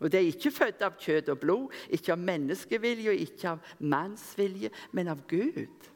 Og 0.04 0.12
De 0.12 0.18
er 0.18 0.28
ikke 0.28 0.52
født 0.52 0.82
av 0.84 0.98
kjøtt 1.00 1.30
og 1.32 1.40
blod, 1.40 1.76
ikke 1.90 2.12
av 2.12 2.20
menneskevilje 2.20 3.14
og 3.14 3.22
ikke 3.24 3.54
av 3.54 3.76
mannsvilje, 3.80 4.72
men 4.92 5.08
av 5.14 5.22
Gud. 5.32 5.88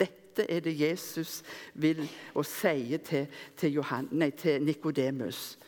Dette 0.00 0.46
er 0.48 0.62
det 0.64 0.72
Jesus 0.80 1.42
vil 1.74 2.00
og 2.32 2.46
sier 2.48 3.02
til, 3.04 3.26
til, 3.60 3.82
til 4.40 4.64
Nikodemus. 4.64 5.58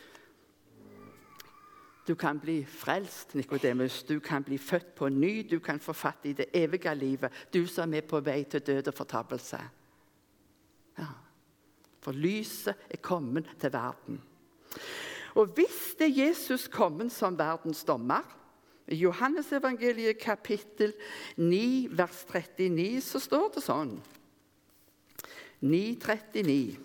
Du 2.09 2.15
kan 2.15 2.41
bli 2.41 2.65
frelst, 2.65 3.35
Nikodemus. 3.35 4.03
Du 4.03 4.17
kan 4.21 4.43
bli 4.43 4.59
født 4.59 4.95
på 4.95 5.09
ny. 5.09 5.47
Du 5.51 5.59
kan 5.61 5.81
få 5.81 5.93
fatt 5.93 6.25
i 6.25 6.33
det 6.33 6.49
evige 6.55 6.95
livet. 6.95 7.33
Du 7.53 7.67
som 7.67 7.95
er 7.95 8.09
på 8.09 8.21
vei 8.21 8.43
til 8.45 8.65
død 8.67 8.89
og 8.89 8.95
fortapelse. 8.95 9.61
Ja. 10.99 11.13
For 12.03 12.13
lyset 12.13 12.75
er 12.91 12.99
kommet 13.03 13.47
til 13.61 13.73
verden. 13.73 14.23
Og 15.35 15.55
hvis 15.57 15.95
det 15.99 16.11
er 16.11 16.29
Jesus 16.29 16.69
kommet 16.69 17.13
som 17.15 17.39
verdens 17.39 17.85
dommer 17.89 18.27
I 18.89 18.99
Johannesevangeliet 19.01 20.19
kapittel 20.21 20.93
9, 21.37 21.89
vers 21.97 22.25
39, 22.29 23.01
så 23.07 23.21
står 23.23 23.53
det 23.55 23.63
sånn 23.65 23.95
9.39. 25.63 26.81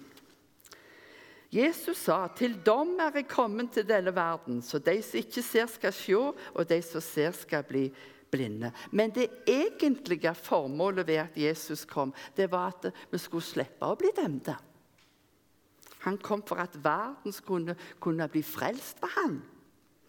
Jesus 1.51 1.97
sa, 1.97 2.27
'Til 2.27 2.57
dom 2.65 2.99
er 2.99 3.11
jeg 3.15 3.27
kommet 3.27 3.71
til 3.71 3.87
denne 3.87 4.13
verden, 4.15 4.61
så 4.61 4.79
de 4.79 5.01
som 5.01 5.17
ikke 5.17 5.41
ser, 5.41 5.65
skal 5.65 5.93
se, 5.93 6.15
og 6.53 6.69
de 6.69 6.81
som 6.81 7.01
ser, 7.01 7.31
skal 7.31 7.63
bli 7.63 7.87
blinde.' 8.31 8.71
Men 8.91 9.09
det 9.09 9.29
egentlige 9.47 10.35
formålet 10.35 11.07
ved 11.07 11.15
at 11.23 11.37
Jesus 11.37 11.85
kom, 11.85 12.13
det 12.37 12.51
var 12.51 12.67
at 12.67 12.93
vi 13.11 13.17
skulle 13.17 13.43
slippe 13.43 13.85
å 13.85 13.95
bli 13.95 14.11
dømte. 14.15 14.57
Han 16.07 16.17
kom 16.17 16.43
for 16.47 16.55
at 16.55 16.83
verden 16.83 17.31
skulle 17.31 17.75
kunne 17.99 18.27
bli 18.31 18.43
frelst 18.43 19.01
ved 19.01 19.09
han. 19.09 19.43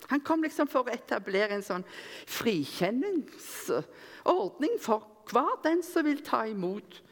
Han 0.06 0.20
kom 0.20 0.42
liksom 0.42 0.68
for 0.70 0.82
å 0.86 0.92
etablere 0.94 1.54
en 1.56 1.62
sånn 1.66 1.84
frikjenningsordning 2.30 4.78
for 4.80 5.02
hver 5.28 5.58
den 5.64 5.82
som 5.82 6.04
vil 6.06 6.24
ta 6.24 6.44
imot. 6.46 7.02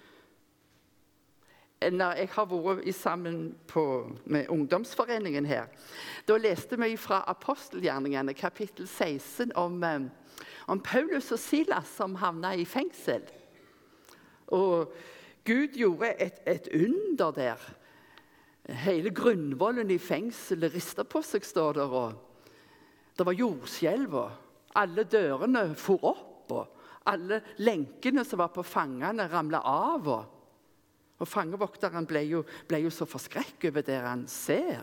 Når 1.82 2.12
jeg 2.16 2.28
har 2.32 2.46
vært 2.48 2.94
sammen 2.96 3.54
på, 3.68 4.10
med 4.24 4.48
ungdomsforeningen 4.54 5.46
her, 5.50 5.66
da 6.28 6.36
leste 6.38 6.76
vi 6.80 6.96
fra 6.96 7.24
apostelgjerningene 7.28 8.34
kapittel 8.38 8.86
16 8.86 9.52
om, 9.58 9.84
eh, 9.84 10.00
om 10.70 10.80
Paulus 10.80 11.32
og 11.34 11.38
Silas 11.42 11.88
som 11.98 12.14
havna 12.22 12.54
i 12.54 12.64
fengsel. 12.64 13.22
Og 14.46 14.94
Gud 15.44 15.68
gjorde 15.74 16.22
et, 16.22 16.38
et 16.46 16.68
under 16.72 17.30
der 17.34 17.58
Hele 18.66 19.12
grunnvollen 19.14 19.90
i 19.94 19.98
fengselet 20.02 20.74
rista 20.74 21.04
på 21.06 21.22
seg, 21.22 21.44
står 21.46 21.78
der. 21.78 21.92
Og 21.94 23.18
det 23.18 23.26
var 23.26 23.38
jordskjelv. 23.38 24.16
Alle 24.76 25.04
dørene 25.08 25.68
for 25.78 26.02
opp. 26.10 26.50
og 26.52 27.06
Alle 27.06 27.40
lenkene 27.62 28.24
som 28.26 28.42
var 28.42 28.50
på 28.54 28.64
fangene, 28.66 29.28
ramla 29.30 29.62
av. 29.62 30.10
Og, 30.10 30.34
og 31.16 31.30
Fangevokteren 31.30 32.08
ble 32.10 32.24
jo, 32.26 32.42
ble 32.68 32.82
jo 32.84 32.92
så 32.92 33.06
forskrekket 33.08 33.70
over 33.70 33.86
det 33.86 34.00
han 34.02 34.26
ser, 34.30 34.82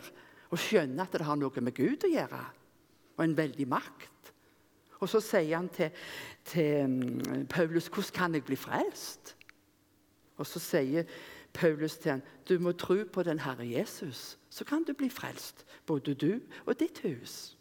og 0.50 0.62
skjønner 0.62 1.06
at 1.06 1.18
det 1.18 1.28
har 1.28 1.38
noe 1.40 1.66
med 1.66 1.76
Gud 1.76 2.08
å 2.08 2.14
gjøre, 2.14 2.42
og 3.18 3.24
en 3.26 3.38
veldig 3.38 3.68
makt. 3.70 4.34
Og 5.04 5.10
så 5.12 5.20
sier 5.20 5.58
han 5.58 5.68
til, 5.74 5.92
til 6.48 6.88
mm, 6.88 7.48
Paulus, 7.52 7.90
'Hvordan 7.90 8.16
kan 8.16 8.34
jeg 8.34 8.46
bli 8.46 8.56
frelst?' 8.56 9.36
Og 10.38 10.48
så 10.48 10.60
sier 10.60 11.06
Paulus 11.54 11.98
til 11.98 12.12
ham 12.12 12.22
du 12.50 12.60
må 12.60 12.72
tro 12.72 13.04
på 13.14 13.24
den 13.24 13.40
Herre 13.40 13.68
Jesus, 13.70 14.38
så 14.50 14.66
kan 14.66 14.84
du 14.84 14.94
bli 14.94 15.10
frelst, 15.10 15.66
både 15.86 16.14
du 16.14 16.40
og 16.66 16.80
ditt 16.80 17.00
hus. 17.00 17.58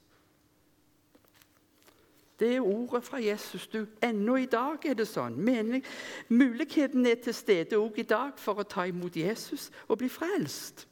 Det 2.40 2.56
er 2.56 2.60
ordet 2.60 3.04
fra 3.04 3.20
Jesus. 3.22 3.66
Du, 3.66 3.86
ennå 4.02 4.36
i 4.36 4.46
dag 4.50 4.82
er 4.82 4.96
det 4.98 5.06
sånn. 5.06 5.36
Mening, 5.38 5.84
muligheten 6.28 7.06
er 7.06 7.20
til 7.22 7.36
stede 7.38 7.78
òg 7.78 8.00
i 8.02 8.06
dag 8.08 8.34
for 8.42 8.58
å 8.58 8.66
ta 8.66 8.88
imot 8.90 9.14
Jesus 9.16 9.68
og 9.86 10.00
bli 10.00 10.08
frelst. 10.10 10.88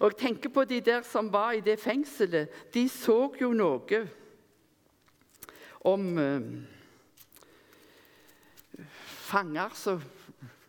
Og 0.00 0.14
jeg 0.14 0.16
tenker 0.22 0.54
på 0.54 0.64
de 0.64 0.80
der 0.80 1.04
som 1.04 1.28
var 1.32 1.52
i 1.52 1.60
det 1.60 1.76
fengselet. 1.82 2.48
De 2.72 2.86
så 2.88 3.18
jo 3.40 3.52
noe 3.52 4.00
om 5.84 6.06
eh, 6.18 6.48
fanger 9.28 9.76
som 9.76 10.00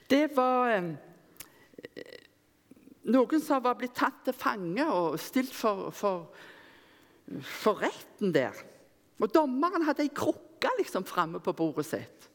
Det 0.10 0.36
var 0.36 0.70
eh, 0.70 0.96
noen 3.12 3.42
som 3.44 3.64
var 3.64 3.76
blitt 3.80 3.96
tatt 3.98 4.22
til 4.26 4.36
fange 4.36 4.86
og 4.88 5.18
stilt 5.22 5.54
for, 5.56 5.90
for, 5.96 6.30
for 7.62 7.82
retten 7.84 8.32
der. 8.36 8.56
Og 9.20 9.32
Dommeren 9.34 9.86
hadde 9.88 10.06
ei 10.06 10.12
krukke 10.14 10.72
liksom 10.80 11.06
framme 11.08 11.42
på 11.44 11.56
bordet 11.56 11.88
sitt. 11.88 12.30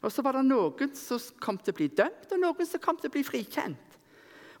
Og 0.00 0.12
Så 0.12 0.24
var 0.24 0.38
det 0.38 0.46
noen 0.48 0.94
som 0.96 1.20
kom 1.40 1.58
til 1.60 1.74
å 1.74 1.76
bli 1.76 1.90
dømt, 1.92 2.30
og 2.32 2.40
noen 2.40 2.68
som 2.68 2.80
kom 2.80 2.96
til 3.00 3.10
å 3.10 3.14
bli 3.14 3.24
frikjent. 3.24 3.98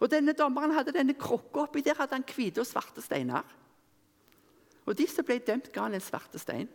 Og 0.00 0.08
denne 0.12 0.34
Dommeren 0.36 0.74
hadde 0.76 0.96
denne 0.96 1.16
krukka 1.16 1.66
oppi 1.66 1.84
der 1.84 1.98
hadde 1.98 2.16
han 2.16 2.26
hvite 2.28 2.62
og 2.62 2.68
svarte 2.68 3.04
steiner. 3.04 3.44
Og 4.88 4.96
De 4.96 5.06
som 5.08 5.24
ble 5.24 5.38
dømt, 5.44 5.68
ga 5.72 5.86
han 5.86 5.96
en 5.96 6.04
svarte 6.04 6.40
stein. 6.40 6.68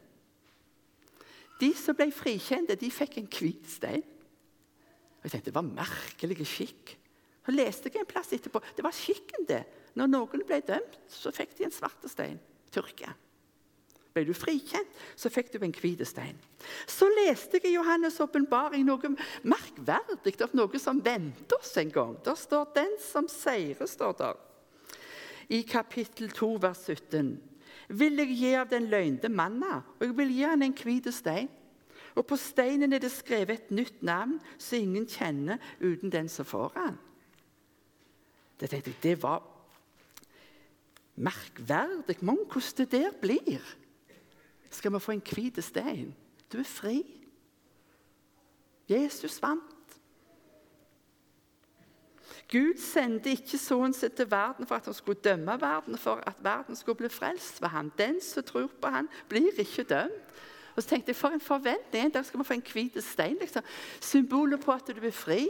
De 1.59 1.71
som 1.77 1.97
ble 1.97 2.11
frikjente, 2.13 2.77
de 2.77 2.91
fikk 2.91 3.17
en 3.19 3.29
hvit 3.31 3.65
stein. 3.69 4.05
Og 5.19 5.25
jeg 5.25 5.33
tenkte, 5.33 5.51
Det 5.51 5.55
var 5.55 5.67
merkelig 5.67 6.47
skikk. 6.47 6.95
Så 7.45 7.53
leste 7.53 7.91
jeg 7.93 8.01
en 8.01 8.09
plass 8.09 8.33
etterpå. 8.33 8.61
Det 8.75 8.83
var 8.85 8.95
skikken, 8.95 9.45
det. 9.47 9.61
Når 9.95 10.09
noen 10.11 10.43
ble 10.47 10.59
dømt, 10.65 10.97
så 11.07 11.31
fikk 11.33 11.53
de 11.57 11.67
en 11.67 11.73
svarte 11.73 12.09
stein. 12.09 12.39
Tyrkia. 12.73 13.13
Ble 14.15 14.23
du 14.29 14.33
frikjent, 14.35 14.91
så 15.19 15.29
fikk 15.29 15.51
du 15.51 15.59
en 15.59 15.73
hvit 15.75 16.01
stein. 16.07 16.37
Så 16.87 17.07
leste 17.17 17.59
jeg 17.59 17.73
i 17.73 17.75
Johannes' 17.75 18.21
åpenbaring 18.23 18.85
noe 18.87 19.11
merkverdig 19.43 20.37
av 20.41 20.55
noe 20.55 20.79
som 20.79 21.01
venter 21.03 21.59
oss 21.59 21.73
en 21.77 21.91
gang. 21.91 22.15
Der 22.23 22.35
står 22.39 22.71
'den 22.73 22.95
som 22.99 23.27
seirer'. 23.27 23.87
står 23.87 24.13
der. 24.17 24.35
I 25.49 25.61
kapittel 25.61 26.29
2, 26.31 26.57
vers 26.61 26.77
17. 26.77 27.41
Vil 27.89 28.17
jeg 28.17 28.37
gi 28.37 28.53
av 28.55 28.69
den 28.69 28.87
løgnde 28.89 29.29
manna, 29.29 29.83
og 29.99 30.01
jeg 30.01 30.17
vil 30.17 30.31
gi 30.31 30.41
han 30.41 30.61
en 30.61 30.73
hvit 30.73 31.13
stein. 31.13 31.49
Og 32.15 32.25
på 32.25 32.35
steinen 32.35 32.93
er 32.93 32.99
det 32.99 33.11
skrevet 33.11 33.49
et 33.49 33.71
nytt 33.71 34.03
navn 34.03 34.39
som 34.57 34.79
ingen 34.79 35.05
kjenner 35.05 35.57
uten 35.81 36.09
den 36.09 36.29
som 36.29 36.45
får 36.45 36.71
han. 36.75 36.97
Det, 38.59 38.69
tenkte 38.69 38.89
jeg, 38.89 39.03
det 39.03 39.23
var 39.23 39.43
merkverdig. 41.15 42.17
Mon 42.21 42.45
hvordan 42.51 42.77
det 42.77 42.91
der 42.91 43.11
blir. 43.21 43.75
Skal 44.69 44.93
vi 44.93 44.99
få 44.99 45.11
en 45.11 45.23
hvit 45.35 45.63
stein? 45.63 46.15
Du 46.53 46.59
er 46.59 46.63
fri. 46.67 47.03
Jesus 48.89 49.41
vant. 49.41 49.71
Gud 52.51 52.77
sendte 52.77 53.31
ikke 53.33 53.57
sønnen 53.57 53.93
sin 53.93 54.11
til 54.13 54.29
verden 54.31 54.67
for 54.67 54.75
at 54.75 54.85
han 54.85 54.93
skulle 54.93 55.21
dømme 55.21 55.61
verden, 55.61 55.97
for 55.97 56.21
at 56.27 56.43
verden 56.43 56.75
skulle 56.75 56.95
bli 56.95 57.09
frelst 57.09 57.61
ved 57.61 57.69
ham. 57.69 57.89
Den 57.97 58.21
som 58.21 58.43
tror 58.43 58.69
på 58.81 58.87
ham, 58.87 59.09
blir 59.29 59.49
ikke 59.57 59.83
dømt. 59.83 60.35
Og 60.75 60.83
så 60.83 60.89
tenkte 60.89 61.09
jeg, 61.09 61.15
For 61.15 61.27
en 61.27 61.41
forventning! 61.41 62.05
En 62.05 62.11
dag 62.11 62.25
skal 62.25 62.39
vi 62.39 62.43
få 62.43 62.53
en 62.53 62.63
hvit 62.73 63.03
stein. 63.03 63.37
liksom. 63.39 63.63
Symbolet 64.01 64.59
på 64.59 64.71
at 64.71 64.91
du 64.95 65.07
er 65.07 65.11
fri. 65.11 65.47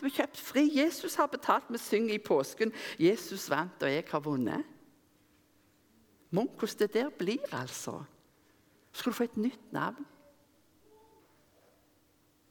Du 0.00 0.06
er 0.06 0.14
kjøpt 0.14 0.40
fri. 0.40 0.68
Jesus 0.78 1.14
har 1.18 1.26
betalt. 1.26 1.64
Vi 1.70 1.78
synger 1.78 2.14
i 2.14 2.18
påsken 2.18 2.72
'Jesus 2.98 3.50
vant, 3.50 3.82
og 3.82 3.92
jeg 3.92 4.04
har 4.10 4.20
vunnet'. 4.20 4.66
Mon 6.30 6.48
hvordan 6.58 6.78
det 6.78 6.94
der 6.94 7.10
blir, 7.10 7.38
altså. 7.52 8.02
Skal 8.92 9.12
du 9.12 9.16
få 9.16 9.24
et 9.24 9.36
nytt 9.36 9.72
navn. 9.72 10.06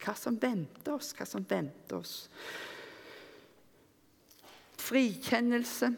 Hva 0.04 0.14
som 0.16 0.42
venter 0.42 0.94
oss, 0.94 1.12
hva 1.18 1.26
som 1.26 1.46
venter 1.50 1.98
oss. 1.98 2.30
Frikjennelse. 4.78 5.92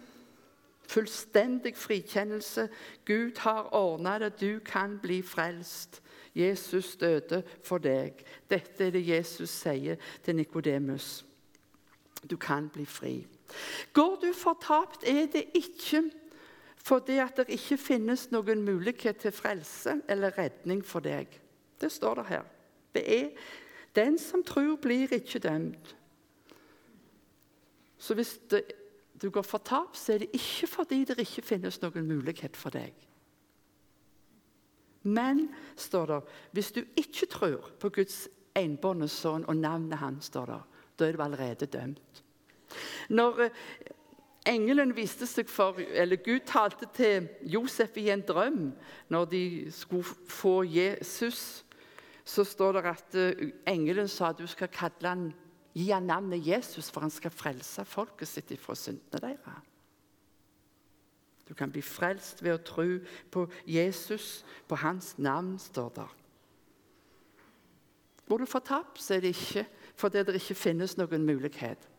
Fullstendig 0.89 1.75
frikjennelse. 1.77 2.69
Gud 3.05 3.37
har 3.37 3.73
ordna 3.73 4.19
det. 4.19 4.41
Du 4.41 4.59
kan 4.65 4.99
bli 4.99 5.21
frelst. 5.21 6.01
Jesus 6.35 6.95
døde 6.95 7.43
for 7.63 7.77
deg. 7.77 8.23
Dette 8.49 8.85
er 8.85 8.91
det 8.91 9.07
Jesus 9.07 9.49
sier 9.49 9.95
til 10.23 10.35
Nikodemus. 10.35 11.28
Du 12.27 12.35
kan 12.37 12.69
bli 12.69 12.85
fri. 12.85 13.27
Går 13.93 14.17
du 14.21 14.33
fortapt, 14.33 15.03
er 15.07 15.25
det 15.31 15.45
ikke 15.55 16.03
fordi 16.79 17.17
at 17.19 17.37
det 17.37 17.49
ikke 17.49 17.77
finnes 17.77 18.29
noen 18.31 18.63
mulighet 18.63 19.19
til 19.21 19.31
frelse 19.35 19.99
eller 20.09 20.37
redning 20.37 20.83
for 20.85 21.03
deg. 21.03 21.27
Det 21.81 21.91
står 21.91 22.21
det 22.21 22.25
her. 22.29 22.45
Det 22.95 23.03
er 23.19 23.29
den 23.95 24.17
som 24.19 24.43
tror, 24.43 24.77
blir 24.81 25.11
ikke 25.13 25.39
dømt. 25.39 25.95
Så 27.97 28.15
hvis 28.15 28.39
det, 28.49 28.63
du 29.21 29.29
går 29.29 29.41
fortapt, 29.41 29.97
så 29.97 30.13
er 30.13 30.17
det 30.17 30.29
ikke 30.33 30.67
fordi 30.67 31.03
det 31.05 31.19
ikke 31.19 31.41
finnes 31.41 31.81
noen 31.81 32.07
mulighet 32.07 32.57
for 32.57 32.71
deg. 32.73 32.93
Men, 35.03 35.49
står 35.75 36.05
det, 36.05 36.19
hvis 36.51 36.71
du 36.71 36.83
ikke 36.95 37.25
tror 37.31 37.71
på 37.79 37.89
Guds 37.89 38.27
enbårne 38.55 39.07
sønn 39.07 39.45
og 39.47 39.55
navnet 39.55 39.99
hans, 39.99 40.25
står 40.25 40.45
det, 40.45 40.59
da 40.99 41.07
er 41.07 41.15
du 41.17 41.23
allerede 41.23 41.65
dømt. 41.65 42.23
Når 43.09 43.45
eh, 43.47 43.55
engelen 44.49 44.93
viste 44.97 45.27
seg 45.29 45.49
for, 45.51 45.79
eller 45.79 46.21
Gud 46.23 46.45
talte 46.47 46.89
til 46.95 47.29
Josef 47.41 47.97
i 47.97 48.09
en 48.13 48.23
drøm 48.25 48.71
når 49.09 49.29
de 49.33 49.43
skulle 49.73 50.07
få 50.29 50.61
Jesus, 50.63 51.63
så 52.25 52.45
står 52.45 52.77
det 52.77 52.85
at 52.85 53.15
eh, 53.17 53.47
engelen 53.67 54.07
sa 54.07 54.29
at 54.29 54.41
du 54.41 54.47
skal 54.47 54.71
kalle 54.73 55.09
han, 55.09 55.25
gi 55.73 55.89
han 55.89 56.09
navnet 56.09 56.45
Jesus, 56.45 56.91
for 56.91 57.05
han 57.05 57.13
skal 57.13 57.33
frelse 57.33 57.85
folket 57.85 58.29
sitt 58.29 58.53
fra 58.61 58.75
syndene 58.77 59.23
deres. 59.23 59.65
Du 61.49 61.55
kan 61.57 61.71
bli 61.73 61.81
frelst 61.81 62.43
ved 62.45 62.53
å 62.53 62.61
tro 62.61 62.85
på 63.33 63.47
Jesus, 63.65 64.43
på 64.69 64.77
hans 64.83 65.15
navn, 65.17 65.55
står 65.57 65.89
det. 65.95 66.05
Går 68.29 68.43
du 68.43 68.45
fortapt, 68.45 69.01
så 69.01 69.15
er 69.15 69.23
det 69.25 69.33
ikke 69.33 69.63
fordi 69.99 70.23
det 70.23 70.37
ikke 70.39 70.55
finnes 70.55 70.95
noen 70.99 71.25
mulighet. 71.27 71.89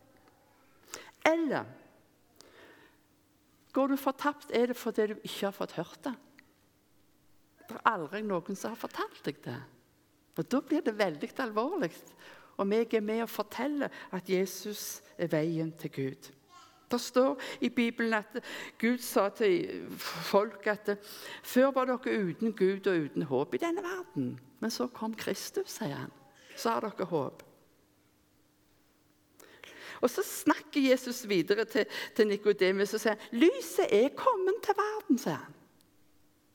Eller 1.26 1.68
går 3.72 3.92
du 3.92 3.96
fortapt, 4.00 4.50
er 4.56 4.70
det 4.70 4.76
fordi 4.76 5.10
du 5.10 5.14
ikke 5.18 5.46
har 5.46 5.54
fått 5.56 5.76
hørt 5.76 6.00
det. 6.04 6.14
Det 7.68 7.76
er 7.76 7.92
aldri 7.92 8.22
noen 8.26 8.56
som 8.58 8.72
har 8.72 8.80
fortalt 8.80 9.22
deg 9.24 9.38
det. 9.44 9.60
Og 10.40 10.46
Da 10.48 10.60
blir 10.64 10.80
det 10.80 10.96
veldig 10.96 11.28
alvorlig 11.42 11.90
Og 12.56 12.66
meg 12.66 12.94
er 12.94 13.00
med 13.00 13.22
og 13.22 13.28
forteller 13.28 13.88
at 14.12 14.28
Jesus 14.28 15.02
er 15.18 15.28
veien 15.28 15.72
til 15.72 15.90
Gud. 15.90 16.30
Det 16.90 17.00
står 17.00 17.40
i 17.60 17.68
Bibelen 17.68 18.14
at 18.14 18.40
Gud 18.78 18.98
sa 18.98 19.28
til 19.28 19.86
folk 19.96 20.66
at 20.66 20.90
før 21.42 21.70
var 21.70 21.86
dere 21.86 22.18
uten 22.20 22.52
Gud 22.52 22.86
og 22.86 23.04
uten 23.06 23.22
håp 23.22 23.54
i 23.54 23.62
denne 23.62 23.82
verden. 23.82 24.40
Men 24.60 24.70
så 24.70 24.86
kom 24.86 25.14
Kristus, 25.14 25.70
sier 25.70 25.94
han. 25.94 26.12
Så 26.56 26.70
har 26.70 26.80
dere 26.80 27.06
håp. 27.06 27.49
Og 30.00 30.10
Så 30.10 30.22
snakker 30.24 30.80
Jesus 30.90 31.28
videre 31.28 31.64
til, 31.64 31.86
til 32.16 32.28
Nikodemus 32.28 32.94
og 32.96 33.02
sier 33.02 33.30
lyset 33.32 33.92
er 33.92 34.08
kommet 34.16 34.62
til 34.64 34.76
verden. 34.78 35.18
sier 35.18 35.40
han. 35.40 35.56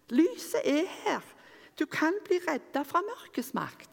Lyset 0.10 0.62
er 0.65 0.86
her. 1.05 1.21
Du 1.79 1.86
kan 1.86 2.15
bli 2.25 2.39
redda 2.47 2.84
fra 2.88 3.01
mørkets 3.03 3.53
makt. 3.53 3.91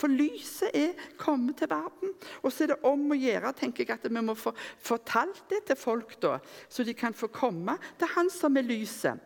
For 0.00 0.10
lyset 0.10 0.74
er 0.74 0.96
kommet 1.16 1.60
til 1.60 1.70
verden. 1.70 2.14
Og 2.42 2.50
så 2.50 2.64
er 2.64 2.72
det 2.72 2.84
om 2.88 3.12
å 3.14 3.18
gjøre 3.18 3.52
tenker 3.54 3.84
jeg, 3.84 3.94
at 3.94 4.08
vi 4.10 4.24
må 4.24 4.34
få 4.34 4.50
fortalt 4.82 5.44
det 5.52 5.62
til 5.68 5.78
folk, 5.78 6.16
da, 6.22 6.38
så 6.68 6.82
de 6.82 6.94
kan 6.94 7.14
få 7.14 7.30
komme 7.30 7.76
til 8.00 8.10
Han 8.16 8.30
som 8.30 8.58
er 8.58 8.66
lyset. 8.66 9.20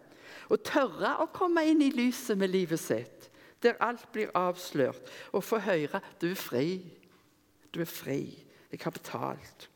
Og 0.52 0.60
tørre 0.62 1.16
å 1.24 1.30
komme 1.32 1.64
inn 1.66 1.80
i 1.82 1.94
lyset 1.94 2.36
med 2.38 2.52
livet 2.52 2.80
sitt, 2.80 3.30
der 3.64 3.80
alt 3.82 4.04
blir 4.12 4.30
avslørt. 4.36 5.08
Og 5.32 5.44
få 5.44 5.62
høre 5.64 6.02
du 6.20 6.28
er 6.30 6.38
fri. 6.38 6.68
Du 7.72 7.80
er 7.80 7.88
fri. 7.88 8.45
Jeg 8.72 8.80
har 8.82 8.90
betalt. 8.90 9.70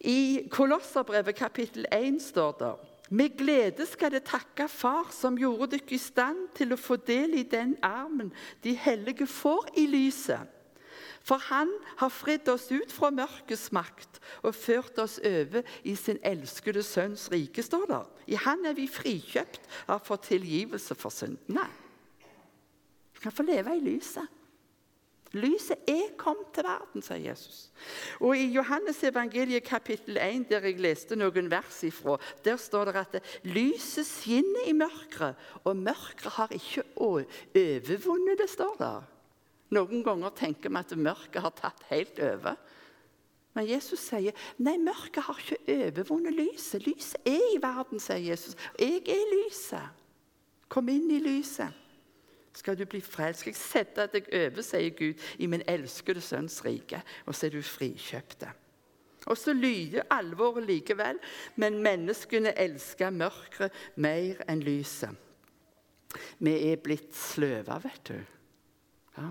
I 0.00 0.48
Kolosserbrevet 0.50 1.34
kapittel 1.34 1.86
1 1.92 2.20
står 2.22 2.52
det 2.60 2.74
med 3.10 3.36
glede 3.38 3.86
skal 3.86 4.10
det 4.10 4.24
takke 4.26 4.66
Far, 4.68 5.12
som 5.14 5.38
gjorde 5.38 5.76
dere 5.76 5.94
i 5.94 5.98
stand 5.98 6.48
til 6.58 6.74
å 6.74 6.80
få 6.80 6.96
del 7.06 7.36
i 7.38 7.44
den 7.46 7.76
armen 7.86 8.32
de 8.64 8.74
hellige 8.74 9.28
får 9.30 9.68
i 9.78 9.86
lyset. 9.86 10.42
For 11.26 11.42
Han 11.50 11.70
har 11.98 12.10
fridd 12.10 12.48
oss 12.48 12.68
ut 12.70 12.92
fra 12.94 13.10
mørkets 13.10 13.72
makt 13.74 14.20
og 14.46 14.54
ført 14.54 14.98
oss 15.02 15.18
over 15.18 15.66
i 15.82 15.96
sin 15.98 16.18
elskede 16.22 16.82
Sønns 16.86 17.28
rike, 17.32 17.62
står 17.62 17.86
det. 17.90 18.02
I 18.26 18.38
Han 18.42 18.66
er 18.66 18.74
vi 18.78 18.86
frikjøpt 18.90 19.66
av 19.90 20.02
for 20.06 20.22
tilgivelse 20.22 20.94
for 20.94 21.14
syndene. 21.14 21.66
Vi 23.14 23.22
kan 23.22 23.34
få 23.34 23.46
leve 23.46 23.74
i 23.74 23.82
lyset. 23.82 24.26
Lyset 25.36 25.88
er 25.90 26.14
kommet 26.18 26.48
til 26.56 26.64
verden, 26.66 27.04
sier 27.04 27.20
Jesus. 27.28 27.68
Og 28.20 28.36
I 28.38 28.46
Johannes 28.54 29.02
evangeliet 29.04 29.64
kapittel 29.66 30.18
1, 30.20 30.46
der 30.50 30.64
jeg 30.64 30.80
leste 30.80 31.18
noen 31.18 31.50
vers 31.52 31.82
ifra, 31.86 32.16
der 32.44 32.56
står 32.60 32.90
det 32.90 33.02
at 33.02 33.18
lyset 33.44 34.08
skinner 34.08 34.70
i 34.70 34.74
mørket, 34.76 35.36
og 35.64 35.76
mørket 35.76 36.32
har 36.38 36.54
ikke 36.56 36.86
overvunnet 36.96 38.40
det. 38.40 38.50
står 38.50 38.74
der. 38.80 39.06
Noen 39.76 40.02
ganger 40.06 40.30
tenker 40.30 40.70
vi 40.70 40.80
at 40.80 40.96
mørket 40.96 41.42
har 41.42 41.54
tatt 41.58 41.86
helt 41.90 42.20
over. 42.22 42.56
Men 43.56 43.66
Jesus 43.68 44.02
sier 44.04 44.36
nei, 44.58 44.76
mørket 44.78 45.24
har 45.26 45.40
ikke 45.40 45.78
overvunnet 45.78 46.36
lyset. 46.36 46.84
Lyset 46.86 47.20
er 47.24 47.54
i 47.54 47.62
verden, 47.62 48.00
sier 48.00 48.20
Jesus. 48.20 48.56
Jeg 48.78 49.02
er 49.08 49.26
lyset. 49.32 50.04
Kom 50.68 50.88
inn 50.90 51.10
i 51.14 51.22
lyset 51.22 51.85
skal 52.56 52.78
du 52.78 52.86
bli 52.88 53.00
frelst. 53.04 53.44
Skal 53.44 53.52
jeg 53.52 53.60
sette 53.60 54.06
deg 54.12 54.30
over, 54.32 54.64
sier 54.64 54.94
Gud, 54.96 55.26
i 55.38 55.48
min 55.50 55.64
elskede 55.68 56.22
sønns 56.24 56.62
rike, 56.64 57.02
og 57.26 57.36
så 57.36 57.48
er 57.48 57.56
du 57.56 57.62
frikjøpte. 57.62 58.52
Og 59.26 59.38
så 59.38 59.52
lyder 59.52 60.06
alvoret 60.10 60.66
likevel, 60.68 61.18
men 61.58 61.80
menneskene 61.82 62.54
elsker 62.62 63.10
mørket 63.10 63.74
mer 63.98 64.42
enn 64.46 64.62
lyset. 64.62 65.10
Vi 66.38 66.54
er 66.70 66.80
blitt 66.80 67.10
sløve, 67.18 67.80
vet 67.82 68.08
du. 68.08 68.18
Ja. 69.16 69.30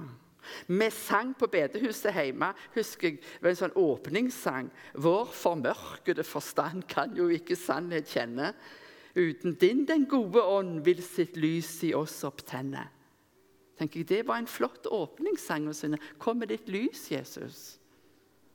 Vi 0.67 0.89
sang 0.93 1.31
på 1.39 1.47
bedehuset 1.49 2.13
hjemme, 2.13 2.51
husker 2.75 3.07
jeg, 3.07 3.21
det 3.21 3.41
var 3.41 3.53
en 3.53 3.61
sånn 3.63 3.79
åpningssang. 3.81 4.67
Vår 5.01 5.31
formørkede 5.33 6.25
forstand 6.27 6.85
kan 6.91 7.15
jo 7.17 7.31
ikke 7.33 7.57
sannhet 7.57 8.11
kjenne. 8.11 8.51
Uten 9.15 9.55
din, 9.57 9.85
den 9.87 10.05
gode 10.11 10.43
ånd, 10.43 10.83
vil 10.85 11.01
sitt 11.01 11.39
lys 11.39 11.71
i 11.87 11.95
oss 11.97 12.19
opptenne. 12.27 12.83
Tenker 13.79 14.01
jeg, 14.01 14.07
Det 14.07 14.21
var 14.27 14.39
en 14.39 14.49
flott 14.49 14.87
åpningssang 14.87 15.67
å 15.69 15.73
synge. 15.75 15.99
Kom 16.21 16.39
med 16.39 16.53
ditt 16.53 16.69
lys, 16.71 17.09
Jesus. 17.11 17.79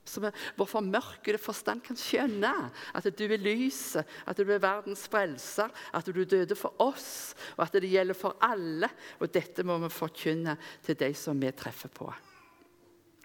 Som 0.08 0.24
er, 0.26 0.34
hvorfor 0.56 0.82
mørkede 0.82 1.38
forstand 1.38 1.84
kan 1.86 1.98
skjønne 1.98 2.50
at 2.96 3.06
du 3.14 3.24
er 3.26 3.38
lyset, 3.38 4.08
at 4.26 4.38
du 4.38 4.48
er 4.48 4.62
verdens 4.62 5.04
frelser, 5.10 5.70
at 5.92 6.08
du 6.08 6.24
døde 6.24 6.56
for 6.58 6.74
oss, 6.82 7.36
og 7.56 7.66
at 7.66 7.78
det 7.78 7.92
gjelder 7.92 8.16
for 8.16 8.40
alle. 8.42 8.88
Og 9.20 9.30
dette 9.32 9.64
må 9.66 9.78
vi 9.84 9.92
forkynne 9.92 10.56
til 10.86 10.98
de 10.98 11.12
som 11.14 11.40
vi 11.40 11.52
treffer 11.52 11.92
på. 11.94 12.10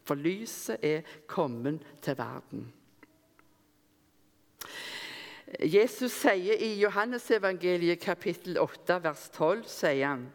For 0.06 0.20
lyset 0.20 0.84
er 0.86 1.06
kommet 1.28 1.82
til 2.04 2.18
verden. 2.20 2.68
Jesus 5.62 6.12
sier 6.12 6.60
i 6.60 6.74
Johannesevangeliet 6.82 8.02
kapittel 8.04 8.58
8, 8.60 8.98
vers 9.06 9.30
12, 9.32 9.62
sier 9.70 10.10
han 10.10 10.26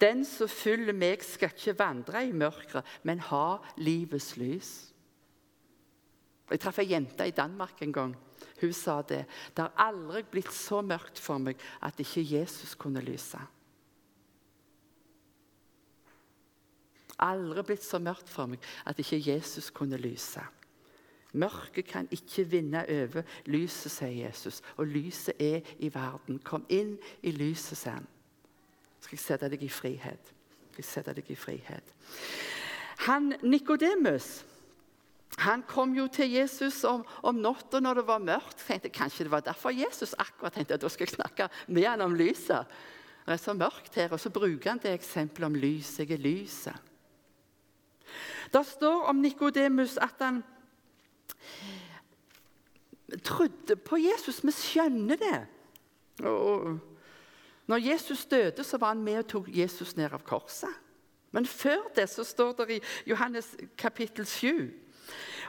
Den 0.00 0.24
som 0.24 0.48
følger 0.48 0.96
meg, 0.96 1.24
skal 1.24 1.52
ikke 1.52 1.76
vandre 1.78 2.24
i 2.24 2.32
mørket, 2.32 2.86
men 3.04 3.20
ha 3.28 3.58
livets 3.76 4.36
lys. 4.40 4.70
Jeg 6.50 6.60
traff 6.60 6.80
ei 6.82 6.90
jente 6.90 7.26
i 7.28 7.34
Danmark 7.36 7.82
en 7.84 7.92
gang. 7.94 8.14
Hun 8.60 8.72
sa 8.72 9.00
det. 9.06 9.24
Det 9.54 9.62
har 9.62 9.88
aldri 9.90 10.24
blitt 10.26 10.52
så 10.52 10.80
mørkt 10.82 11.20
for 11.20 11.38
meg 11.38 11.60
at 11.86 12.00
ikke 12.00 12.24
Jesus 12.26 12.74
kunne 12.74 13.02
lyse. 13.04 13.38
Aldri 17.20 17.62
blitt 17.68 17.84
så 17.84 18.00
mørkt 18.02 18.32
for 18.32 18.50
meg 18.50 18.64
at 18.88 18.98
ikke 18.98 19.20
Jesus 19.20 19.70
kunne 19.70 20.00
lyse. 20.00 20.42
Mørket 21.32 21.86
kan 21.86 22.08
ikke 22.10 22.48
vinne 22.50 22.82
over 22.90 23.22
lyset, 23.46 23.92
sier 23.92 24.16
Jesus. 24.26 24.62
Og 24.76 24.88
lyset 24.90 25.38
er 25.38 25.60
i 25.78 25.92
verden. 25.94 26.40
Kom 26.42 26.64
inn 26.68 26.96
i 27.22 27.30
lyset, 27.30 27.78
sier 27.78 28.00
han. 28.00 28.08
Skal 29.00 29.16
jeg 29.16 29.24
sette 29.24 29.50
deg 29.52 29.64
i 29.64 29.72
frihet? 29.72 30.30
Skal 30.70 30.84
jeg 30.84 30.90
sette 30.90 31.16
deg 31.16 31.32
i 31.32 31.38
frihet? 31.38 31.96
Han 33.06 33.32
Nikodemus 33.42 34.44
han 35.40 35.62
kom 35.62 35.92
jo 35.94 36.08
til 36.12 36.32
Jesus 36.34 36.82
om, 36.84 37.04
om 37.22 37.38
natta 37.38 37.78
når 37.80 38.00
det 38.00 38.06
var 38.08 38.22
mørkt. 38.24 38.60
tenkte 38.66 38.90
Kanskje 38.92 39.24
det 39.24 39.32
var 39.32 39.44
derfor 39.46 39.72
Jesus 39.72 40.12
akkurat 40.18 40.52
tenkte 40.52 40.76
at 40.76 40.82
da 40.82 40.90
skal 40.90 41.06
jeg 41.06 41.14
snakke 41.14 41.46
med 41.68 41.86
han 41.86 42.02
om 42.04 42.16
lyset. 42.18 42.66
Det 43.24 43.36
er 43.36 43.40
så 43.40 43.54
mørkt 43.54 43.94
her, 43.94 44.10
og 44.12 44.20
så 44.20 44.32
bruker 44.34 44.72
han 44.72 44.80
det 44.82 44.92
eksempelet 44.96 45.46
om 45.46 45.54
lys. 45.54 45.92
Jeg 46.02 46.10
lyset. 46.18 46.74
Det 48.52 48.64
står 48.66 49.06
om 49.12 49.20
Nikodemus 49.22 49.96
at 50.02 50.18
han 50.18 50.42
trodde 53.24 53.76
på 53.76 54.00
Jesus. 54.02 54.42
Vi 54.44 54.52
skjønner 54.52 55.20
det. 55.20 55.40
Og 56.26 56.80
når 57.70 57.84
Jesus 57.86 58.24
døde, 58.26 58.64
så 58.66 58.78
var 58.82 58.96
han 58.96 59.04
med 59.04 59.22
og 59.22 59.28
tok 59.30 59.50
Jesus 59.54 59.94
ned 59.96 60.10
av 60.10 60.24
korset. 60.26 60.72
Men 61.30 61.46
før 61.46 61.84
det 61.94 62.08
så 62.10 62.24
står 62.26 62.56
det 62.58 62.66
i 62.74 62.80
Johannes 63.12 63.52
kapittel 63.78 64.26
7 64.26 64.72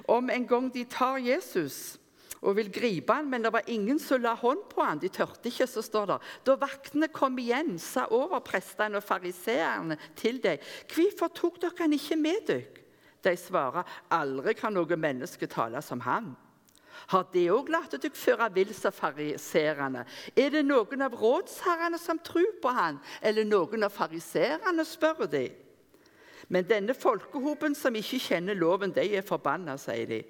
om 0.09 0.29
en 0.29 0.45
gang 0.47 0.69
de 0.73 0.83
tar 0.89 1.17
Jesus 1.21 1.97
og 2.41 2.55
vil 2.57 2.71
gripe 2.73 3.13
han, 3.13 3.27
men 3.29 3.43
det 3.45 3.51
var 3.53 3.67
ingen 3.69 3.99
som 4.01 4.21
la 4.21 4.33
hånd 4.37 4.63
på 4.69 4.81
han. 4.81 5.01
De 5.01 5.09
tørte 5.13 5.49
ikke, 5.49 5.67
så 5.69 5.83
står 5.85 6.07
det. 6.09 6.15
Da 6.45 6.55
vaktene 6.57 7.09
kom 7.13 7.37
igjen, 7.41 7.75
sa 7.77 8.07
overprestene 8.09 8.97
og 8.97 9.05
fariseerne 9.05 9.97
til 10.17 10.39
dem, 10.41 10.61
hvorfor 10.89 11.29
tok 11.37 11.59
dere 11.61 11.83
han 11.83 11.93
ikke 11.97 12.17
med 12.17 12.47
dere? 12.49 12.87
De 13.21 13.35
svarer, 13.37 13.85
aldri 14.09 14.55
kan 14.57 14.73
noe 14.73 14.97
menneske 14.97 15.45
tale 15.45 15.83
som 15.85 16.01
han. 16.01 16.31
Har 17.07 17.25
de 17.33 17.47
òg 17.51 17.69
latt 17.73 17.95
dere 17.95 18.13
føre 18.15 18.49
vill 18.53 18.73
som 18.75 18.93
fariserene? 18.93 20.05
Er 20.35 20.51
det 20.53 20.63
noen 20.65 21.01
av 21.01 21.15
rådsherrene 21.17 21.99
som 21.99 22.19
tror 22.19 22.53
på 22.61 22.73
han, 22.75 22.99
eller 23.21 23.47
noen 23.47 23.83
av 23.87 23.93
fariserene, 23.95 24.85
spør 24.85 25.25
de. 25.31 25.47
Men 26.51 26.67
denne 26.67 26.93
folkehopen 26.93 27.75
som 27.75 27.95
ikke 27.95 28.19
kjenner 28.19 28.57
loven, 28.59 28.91
de 28.91 29.05
er 29.15 29.25
forbanna, 29.25 29.77
sier 29.79 30.07
de. 30.09 30.21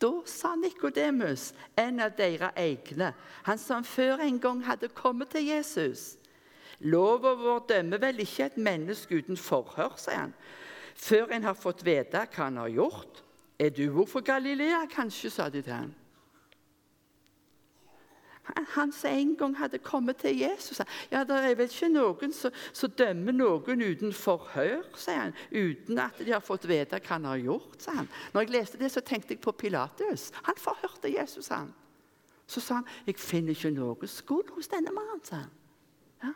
Da 0.00 0.12
sa 0.28 0.52
Nikodemus, 0.60 1.52
en 1.78 2.00
av 2.04 2.12
deres 2.18 2.52
egne, 2.60 3.14
han 3.46 3.58
som 3.58 3.84
før 3.84 4.20
en 4.26 4.38
gang 4.40 4.60
hadde 4.66 4.92
kommet 4.94 5.32
til 5.32 5.48
Jesus. 5.48 6.14
Lova 6.84 7.32
vår 7.34 7.64
dømmer 7.70 8.02
vel 8.02 8.20
ikke 8.20 8.50
et 8.50 8.58
menneske 8.60 9.22
uten 9.22 9.40
forhør, 9.40 9.96
sier 9.96 10.26
han 10.26 10.34
før 10.96 11.32
en 11.36 11.44
har 11.44 11.56
fått 11.56 11.84
vite 11.84 12.24
hva 12.24 12.48
han 12.48 12.60
har 12.60 12.72
gjort. 12.72 13.22
Er 13.60 13.72
du 13.72 13.84
òg 13.88 14.08
fra 14.10 14.22
Galilea, 14.24 14.84
kanskje, 14.90 15.30
sa 15.32 15.48
de 15.52 15.62
til 15.62 15.72
ham. 15.72 15.92
Han 18.54 18.92
som 18.92 19.10
en 19.10 19.36
gang 19.36 19.56
hadde 19.58 19.78
kommet 19.78 20.16
til 20.16 20.38
Jesus. 20.38 20.80
Ja, 21.10 21.24
Det 21.24 21.36
er 21.36 21.54
vel 21.54 21.66
ikke 21.66 21.88
noen 21.88 22.32
som, 22.32 22.90
dømmer 22.98 23.32
noen 23.32 23.82
uten 23.82 24.12
forhør, 24.12 24.84
sier 24.96 25.18
han. 25.18 25.34
Uten 25.50 25.98
at 25.98 26.18
de 26.18 26.30
har 26.30 26.44
fått 26.44 26.68
vite 26.68 27.00
hva 27.00 27.16
han 27.16 27.24
har 27.24 27.42
gjort. 27.42 27.82
sa 27.82 27.92
han. 27.92 28.08
Når 28.32 28.40
jeg 28.40 28.50
leste 28.50 28.78
det, 28.78 28.92
så 28.92 29.00
tenkte 29.00 29.34
jeg 29.34 29.40
på 29.40 29.52
Pilatus. 29.52 30.30
Han 30.42 30.54
forhørte 30.56 31.10
Jesus. 31.10 31.48
han. 31.48 31.74
Så 32.46 32.60
sa 32.60 32.74
han, 32.74 32.86
'Jeg 33.06 33.18
finner 33.18 33.50
ikke 33.50 33.70
noe 33.70 34.06
skuld 34.06 34.50
hos 34.54 34.68
denne 34.68 34.90
mannen', 34.92 35.24
sa 35.24 35.36
han. 35.36 35.50
Ja. 36.22 36.32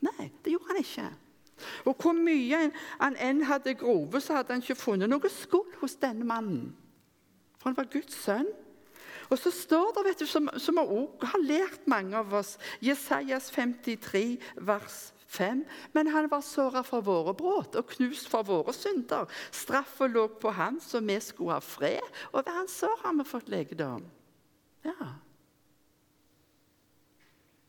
Nei, 0.00 0.30
det 0.44 0.52
gjorde 0.52 0.66
han 0.68 0.76
ikke. 0.76 1.10
Og 1.84 1.94
hvor 1.94 2.12
mye 2.12 2.70
han 3.00 3.16
enn 3.16 3.42
hadde 3.42 3.74
grovet, 3.74 4.22
så 4.22 4.34
hadde 4.34 4.52
han 4.52 4.62
ikke 4.62 4.74
funnet 4.74 5.10
noe 5.10 5.28
skuld 5.28 5.74
hos 5.80 5.96
denne 5.96 6.24
mannen. 6.24 6.76
For 7.58 7.70
han 7.70 7.76
var 7.76 7.84
Guds 7.92 8.14
sønn. 8.14 8.46
Og 9.30 9.38
så 9.38 9.52
står 9.54 9.92
det, 9.96 10.04
vet 10.08 10.22
du, 10.22 10.26
som, 10.28 10.48
som 10.60 10.80
også 10.82 11.30
har 11.32 11.44
lært 11.44 11.86
mange 11.90 12.16
av 12.18 12.32
oss, 12.34 12.56
Jesajas 12.84 13.50
53, 13.54 14.24
vers 14.56 14.98
5. 15.34 15.62
Men 15.96 16.10
han 16.14 16.30
var 16.30 16.44
såra 16.46 16.84
for 16.86 17.04
våre 17.04 17.34
brudd 17.36 17.78
og 17.80 17.88
knust 17.94 18.28
for 18.30 18.46
våre 18.46 18.74
synder. 18.76 19.30
Straffa 19.52 20.08
lå 20.10 20.26
på 20.40 20.52
han, 20.54 20.80
så 20.80 21.02
vi 21.04 21.18
skulle 21.20 21.56
ha 21.56 21.62
fred, 21.64 22.12
og 22.32 22.42
ved 22.42 22.52
hans 22.54 22.80
sår 22.82 23.00
har 23.04 23.16
vi 23.18 23.28
fått 23.28 23.52
legedom. 23.52 24.04
Ja. 24.84 25.14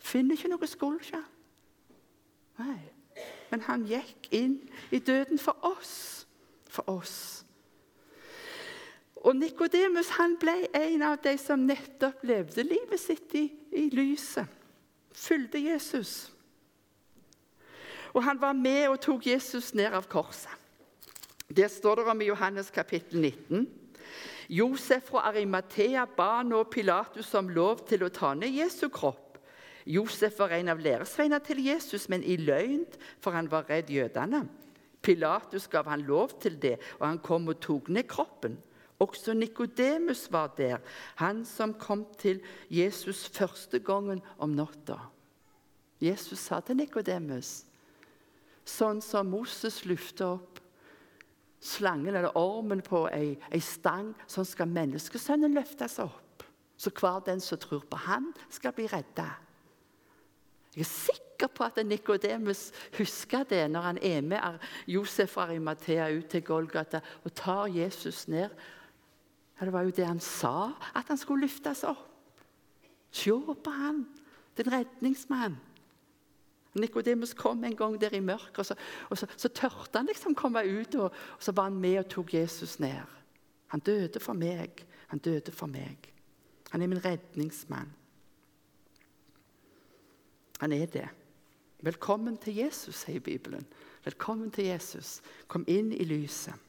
Finner 0.05 0.37
ikke 0.37 0.51
noe 0.51 0.67
skuld 0.69 1.01
ikke 1.01 1.23
Nei 2.55 2.95
men 3.55 3.63
han 3.69 3.85
gikk 3.87 4.29
inn 4.35 4.57
i 4.91 4.99
døden 4.99 5.39
for 5.39 5.55
oss. 5.65 6.25
For 6.67 6.87
oss. 6.91 7.44
Og 9.25 9.33
Nikodemus 9.33 10.11
ble 10.39 10.67
en 10.77 11.01
av 11.01 11.17
de 11.23 11.33
som 11.41 11.63
nettopp 11.65 12.21
levde 12.29 12.63
livet 12.63 13.01
sitt 13.01 13.33
i, 13.33 13.47
i 13.73 13.89
lyset. 13.89 14.45
Fulgte 15.15 15.57
Jesus. 15.57 16.29
Og 18.13 18.21
han 18.23 18.37
var 18.39 18.53
med 18.53 18.85
og 18.91 18.99
tok 19.01 19.25
Jesus 19.25 19.73
ned 19.73 19.95
av 19.97 20.05
korset. 20.11 20.53
Det 21.49 21.67
står 21.71 22.01
det 22.01 22.11
om 22.11 22.21
i 22.21 22.29
Johannes 22.29 22.69
kapittel 22.73 23.21
19. 23.21 23.65
Josef 24.49 25.09
fra 25.09 25.25
Arimathea 25.31 26.05
ba 26.05 26.43
nå 26.45 26.61
Pilatus 26.69 27.33
om 27.37 27.49
lov 27.49 27.81
til 27.89 28.05
å 28.05 28.11
ta 28.13 28.33
ned 28.37 28.53
Jesu 28.53 28.87
kropp. 28.93 29.39
Josef 29.85 30.37
var 30.39 30.53
en 30.53 30.69
av 30.73 30.81
læresveinene 30.81 31.41
til 31.45 31.61
Jesus, 31.65 32.07
men 32.09 32.23
i 32.25 32.37
løgn, 32.41 32.85
for 33.21 33.37
han 33.37 33.49
var 33.49 33.67
redd 33.69 33.89
jødene. 33.93 34.45
Pilatus 35.05 35.67
gav 35.69 35.89
han 35.89 36.05
lov 36.05 36.39
til 36.41 36.57
det, 36.61 36.77
og 36.99 37.05
han 37.07 37.21
kom 37.21 37.49
og 37.53 37.59
tok 37.61 37.91
ned 37.93 38.07
kroppen. 38.09 38.57
Også 38.99 39.33
Nikodemus 39.35 40.27
var 40.31 40.53
der, 40.57 40.77
han 41.19 41.43
som 41.45 41.73
kom 41.73 42.05
til 42.17 42.39
Jesus 42.69 43.27
første 43.27 43.79
gangen 43.79 44.21
om 44.37 44.55
natta. 44.55 44.97
Jesus 46.01 46.39
sa 46.39 46.61
til 46.63 46.79
Nikodemus, 46.79 47.65
sånn 48.65 49.01
som 49.03 49.27
Moses 49.29 49.83
løfta 49.85 50.35
opp 50.37 50.61
slangen 51.65 52.15
eller 52.15 52.37
ormen 52.37 52.81
på 52.85 53.05
ei, 53.13 53.35
ei 53.51 53.61
stang, 53.63 54.13
sånn 54.29 54.47
skal 54.47 54.69
menneskesønnen 54.69 55.55
løftes 55.55 55.97
opp. 56.03 56.45
Så 56.77 56.91
hver 56.91 57.23
den 57.25 57.41
som 57.41 57.59
tror 57.61 57.85
på 57.89 57.99
ham, 58.05 58.29
skal 58.51 58.75
bli 58.75 58.87
redda. 58.91 59.29
Jeg 60.75 60.83
er 60.83 60.91
sikker 60.91 61.51
på 61.55 61.63
at 61.63 61.79
Nikodemus 61.87 62.67
husker 62.97 63.45
det 63.47 63.63
når 63.71 63.87
han 63.89 63.99
er 64.03 64.25
med 64.27 64.65
Josef 64.91 65.37
fra 65.37 65.47
Arimathea 65.47 66.09
ut 66.11 66.27
til 66.31 66.43
Golgata 66.43 66.99
og 67.23 67.33
tar 67.35 67.71
Jesus 67.71 68.27
ned. 68.27 68.51
Ja, 69.59 69.65
det 69.65 69.73
var 69.73 69.85
jo 69.87 69.93
det 69.95 70.07
han 70.07 70.19
sa, 70.19 70.73
at 70.95 71.07
han 71.07 71.17
skulle 71.17 71.47
løftes 71.47 71.83
opp. 71.87 72.11
Se 73.15 73.31
på 73.31 73.71
han, 73.71 74.03
den 74.57 74.71
redningsmann. 74.71 75.55
Nikodemus 76.75 77.33
kom 77.33 77.63
en 77.63 77.75
gang 77.75 78.01
der 78.01 78.13
i 78.13 78.19
mørket, 78.19 78.59
og, 78.59 78.65
så, 78.65 78.75
og 79.09 79.17
så, 79.17 79.27
så 79.37 79.47
tørte 79.47 79.95
han 79.95 80.09
liksom 80.09 80.35
komme 80.35 80.59
ut. 80.59 80.95
Og, 80.95 81.03
og, 81.03 81.39
så 81.39 81.51
var 81.55 81.69
han 81.69 81.79
med 81.79 81.99
og 81.99 82.09
tok 82.11 82.33
Jesus 82.33 82.79
ned. 82.79 82.99
Han 83.67 83.79
døde 83.79 84.19
for 84.19 84.33
meg. 84.33 84.83
Han 85.07 85.19
døde 85.19 85.51
for 85.51 85.71
meg. 85.71 86.11
Han 86.71 86.81
er 86.81 86.87
min 86.87 87.05
redningsmann. 87.05 87.93
Han 90.59 90.71
er 90.71 90.85
det. 90.85 91.07
Velkommen 91.79 92.37
til 92.37 92.55
Jesus, 92.55 92.95
sier 92.95 93.19
Bibelen. 93.19 93.65
Velkommen 94.03 94.51
til 94.51 94.65
Jesus. 94.65 95.21
Kom 95.47 95.63
inn 95.67 95.91
i 95.93 96.03
lyset. 96.03 96.64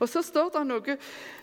Og 0.00 0.08
Så 0.08 0.22
står 0.22 0.50
det 0.54 0.64
noe 0.66 0.96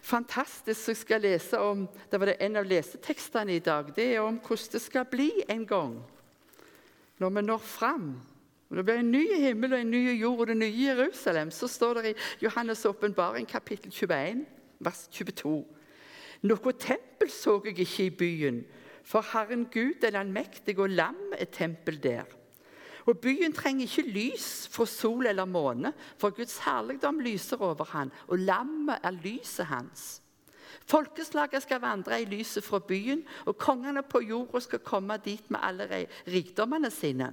fantastisk 0.03 0.81
som 0.81 0.91
jeg 0.93 1.01
skal 1.01 1.21
lese 1.21 1.59
om. 1.59 1.85
Det 2.11 2.19
var 2.19 2.31
det 2.31 2.39
en 2.41 2.59
av 2.61 2.67
lesetekstene 2.67 3.55
i 3.55 3.63
dag. 3.63 3.93
Det 3.95 4.07
er 4.15 4.25
om 4.25 4.39
hvordan 4.39 4.73
det 4.73 4.81
skal 4.81 5.07
bli 5.11 5.31
en 5.47 5.65
gang 5.67 6.01
når 7.21 7.29
vi 7.29 7.41
når 7.45 7.57
fram 7.57 8.21
Når 8.69 8.77
Det 8.77 8.85
blir 8.85 8.99
en 8.99 9.11
ny 9.11 9.25
himmel 9.35 9.73
og 9.73 9.81
en 9.81 9.91
ny 9.91 10.19
jord 10.21 10.39
og 10.39 10.47
det 10.47 10.57
nye 10.57 10.85
Jerusalem. 10.85 11.51
Så 11.51 11.67
står 11.67 11.93
det 11.93 12.11
i 12.11 12.45
Johannes' 12.45 12.87
åpenbaring 12.87 13.47
kapittel 13.47 13.91
21, 13.91 14.45
vers 14.79 15.07
22. 15.11 15.65
Noe 16.41 16.73
tempel 16.79 17.29
så 17.29 17.59
jeg 17.65 17.79
ikke 17.79 18.05
i 18.05 18.09
byen, 18.09 18.61
for 19.03 19.21
Herren 19.33 19.67
Gud 19.73 19.99
den 20.01 20.15
allmektige 20.15 20.81
og 20.81 20.89
lam 20.89 21.33
er 21.37 21.51
tempel 21.51 21.99
der. 22.03 22.23
Og 23.05 23.17
Byen 23.17 23.53
trenger 23.53 23.87
ikke 23.87 24.11
lys 24.13 24.67
fra 24.71 24.85
sol 24.85 25.25
eller 25.25 25.45
måne, 25.45 25.93
for 26.17 26.35
Guds 26.35 26.57
herligdom 26.65 27.19
lyser 27.19 27.61
over 27.61 27.85
han, 27.93 28.11
og 28.27 28.39
lammet 28.39 28.99
er 29.03 29.15
lyset 29.23 29.65
hans. 29.65 30.21
Folkeslaget 30.85 31.63
skal 31.63 31.81
vandre 31.81 32.21
i 32.21 32.25
lyset 32.25 32.63
fra 32.63 32.79
byen, 32.79 33.23
og 33.45 33.57
kongene 33.57 34.03
på 34.03 34.21
jorda 34.21 34.59
skal 34.59 34.79
komme 34.79 35.17
dit 35.25 35.51
med 35.51 35.59
alle 35.63 35.87
rikdommene 36.27 36.91
sine. 36.91 37.31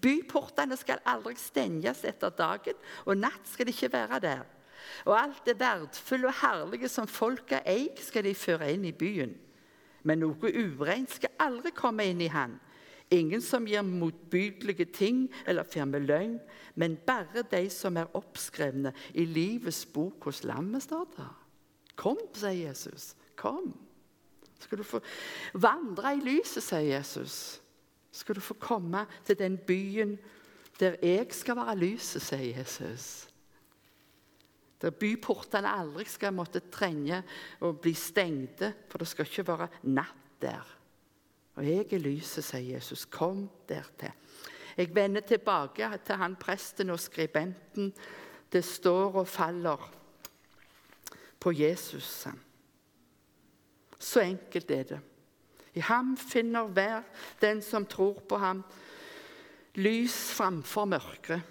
Byportene 0.00 0.76
skal 0.76 1.02
aldri 1.06 1.34
stenges 1.38 2.04
etter 2.04 2.32
dagen, 2.34 2.76
og 3.04 3.18
natt 3.18 3.48
skal 3.48 3.66
de 3.66 3.74
ikke 3.74 3.92
være 3.92 4.20
der. 4.20 4.44
Og 5.04 5.16
alt 5.16 5.46
det 5.46 5.58
verdfulle 5.60 6.28
og 6.28 6.38
herlige 6.42 6.88
som 6.92 7.08
folket 7.08 7.64
eier, 7.66 7.96
skal 8.02 8.24
de 8.24 8.34
føre 8.36 8.72
inn 8.72 8.84
i 8.84 8.92
byen. 8.92 9.32
Men 10.04 10.20
noe 10.20 10.52
ureint 10.52 11.12
skal 11.12 11.32
aldri 11.40 11.72
komme 11.72 12.04
inn 12.04 12.20
i 12.20 12.28
han. 12.32 12.58
Ingen 13.14 13.42
som 13.44 13.66
gir 13.68 13.84
motbydelige 13.86 14.88
ting 14.90 15.24
eller 15.46 15.66
firmer 15.68 16.02
løgn, 16.02 16.38
men 16.74 16.96
bare 17.06 17.44
de 17.50 17.62
som 17.70 17.96
er 18.00 18.10
oppskrevne 18.18 18.94
i 19.14 19.26
livets 19.28 19.84
bok 19.86 20.26
hos 20.26 20.42
lammet, 20.44 20.82
står 20.82 21.06
det. 21.16 21.30
Kom, 22.00 22.18
sier 22.34 22.56
Jesus. 22.68 23.12
Kom. 23.38 23.70
Skal 24.58 24.80
du 24.80 24.86
få 24.86 25.00
vandre 25.54 26.16
i 26.16 26.22
lyset, 26.24 26.64
sier 26.64 26.96
Jesus. 26.96 27.36
Skal 28.14 28.38
du 28.38 28.42
få 28.42 28.56
komme 28.58 29.04
til 29.26 29.38
den 29.38 29.58
byen 29.58 30.16
der 30.80 30.96
jeg 31.02 31.30
skal 31.30 31.58
være 31.60 31.76
lyset, 31.78 32.22
sier 32.22 32.58
Jesus. 32.58 33.28
Der 34.82 34.90
byportene 34.90 35.70
aldri 35.70 36.04
skal 36.10 36.34
måtte 36.34 36.64
trenge 36.72 37.22
å 37.62 37.70
bli 37.78 37.94
stengte, 37.96 38.72
for 38.90 38.98
det 39.00 39.08
skal 39.08 39.28
ikke 39.28 39.46
være 39.46 39.68
natt 39.86 40.40
der. 40.42 40.72
Og 41.54 41.66
jeg 41.66 41.86
er 41.92 42.02
lyset, 42.02 42.44
sier 42.44 42.74
Jesus. 42.74 43.04
Kom 43.06 43.46
dertil. 43.68 44.12
Jeg 44.76 44.94
vender 44.94 45.22
tilbake 45.22 45.90
til 46.04 46.18
han 46.18 46.36
presten 46.36 46.90
og 46.90 47.00
skribenten. 47.00 47.92
Det 48.52 48.64
står 48.64 49.20
og 49.22 49.28
faller 49.28 49.90
på 51.40 51.52
Jesus. 51.52 52.26
Så 53.98 54.20
enkelt 54.20 54.70
er 54.70 54.82
det. 54.82 55.00
I 55.74 55.80
ham 55.80 56.16
finner 56.16 56.70
hver 56.70 57.02
den 57.40 57.62
som 57.62 57.86
tror 57.86 58.20
på 58.28 58.38
ham, 58.38 58.62
lys 59.74 60.14
framfor 60.36 60.84
mørket, 60.84 61.42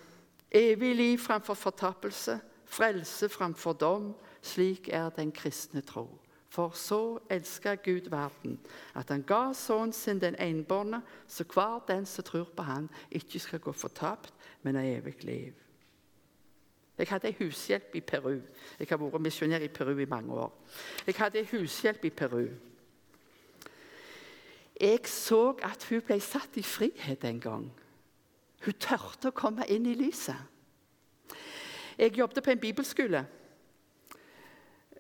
evig 0.52 0.96
liv 0.96 1.18
framfor 1.20 1.54
fortapelse, 1.54 2.40
frelse 2.66 3.30
framfor 3.30 3.74
dom. 3.74 4.14
Slik 4.44 4.90
er 4.92 5.10
den 5.10 5.32
kristne 5.32 5.82
tro. 5.82 6.23
For 6.54 6.70
så 6.70 7.20
elska 7.30 7.76
Gud 7.76 8.10
verden, 8.10 8.60
at 8.96 9.10
han 9.10 9.24
ga 9.26 9.54
sønnen 9.58 9.94
sin 9.94 10.20
den 10.22 10.36
enbårne, 10.38 11.00
så 11.28 11.44
hver 11.44 11.80
den 11.88 12.06
som 12.06 12.24
tror 12.24 12.52
på 12.56 12.62
han, 12.64 12.90
ikke 13.12 13.40
skal 13.40 13.60
gå 13.60 13.72
fortapt, 13.72 14.34
men 14.62 14.76
ha 14.76 14.84
evig 14.86 15.24
liv. 15.24 15.54
Jeg 16.98 17.08
hadde 17.10 17.28
ei 17.28 17.38
hushjelp 17.40 17.96
i 17.96 18.04
Peru. 18.06 18.38
Jeg 18.80 18.88
har 18.90 19.02
vært 19.02 19.26
misjonær 19.26 19.66
i 19.66 19.72
Peru 19.74 19.98
i 19.98 20.06
mange 20.06 20.34
år. 20.34 20.54
Jeg 21.08 21.18
hadde 21.18 21.42
ei 21.42 21.50
hushjelp 21.50 22.06
i 22.06 22.14
Peru. 22.14 22.46
Jeg 24.82 25.08
så 25.10 25.56
at 25.58 25.90
hun 25.90 26.06
ble 26.06 26.22
satt 26.22 26.62
i 26.62 26.64
frihet 26.64 27.26
en 27.26 27.42
gang. 27.42 27.70
Hun 28.66 28.78
tørte 28.78 29.34
å 29.34 29.38
komme 29.42 29.66
inn 29.74 29.90
i 29.90 29.98
lyset. 29.98 30.38
Jeg 31.98 32.14
jobbet 32.18 32.44
på 32.44 32.54
en 32.54 32.62
bibelskole. 32.62 33.26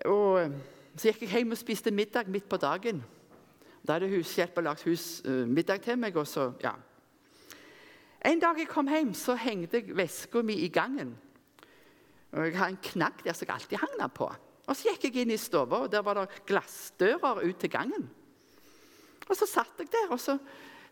Og 0.05 0.49
så 0.95 1.09
gikk 1.09 1.25
jeg 1.25 1.29
hjem 1.39 1.55
og 1.55 1.57
spiste 1.57 1.91
middag 1.91 2.29
midt 2.29 2.47
på 2.49 2.57
dagen. 2.61 3.01
Da 3.83 3.97
hadde 3.97 4.11
hushjelpa 4.11 4.61
lagd 4.61 4.85
hus, 4.87 5.21
uh, 5.25 5.43
middag 5.49 5.81
til 5.81 5.97
meg. 5.99 6.15
og 6.15 6.27
så, 6.27 6.51
ja. 6.63 6.73
En 8.25 8.39
dag 8.39 8.59
jeg 8.59 8.69
kom 8.71 8.87
hjem, 8.87 9.13
så 9.13 9.35
hengte 9.35 9.81
jeg 9.81 9.97
veska 9.97 10.41
mi 10.41 10.53
i 10.63 10.69
gangen. 10.69 11.17
Og 12.31 12.45
Jeg 12.45 12.57
har 12.57 12.67
en 12.67 12.79
knagg 12.81 13.23
der 13.23 13.33
som 13.33 13.47
jeg 13.47 13.55
alltid 13.55 13.77
hang 13.77 13.99
den 13.99 14.09
på. 14.09 14.29
Og 14.67 14.75
Så 14.75 14.89
gikk 14.89 15.03
jeg 15.03 15.21
inn 15.21 15.33
i 15.33 15.37
stua, 15.37 15.65
og 15.65 15.91
der 15.91 16.01
var 16.01 16.13
det 16.13 16.45
glassdører 16.47 17.43
ut 17.43 17.57
til 17.59 17.69
gangen. 17.69 18.09
Og 19.29 19.35
Så 19.35 19.45
satt 19.45 19.79
jeg 19.79 19.91
der, 19.91 20.11
og 20.11 20.19
så 20.19 20.37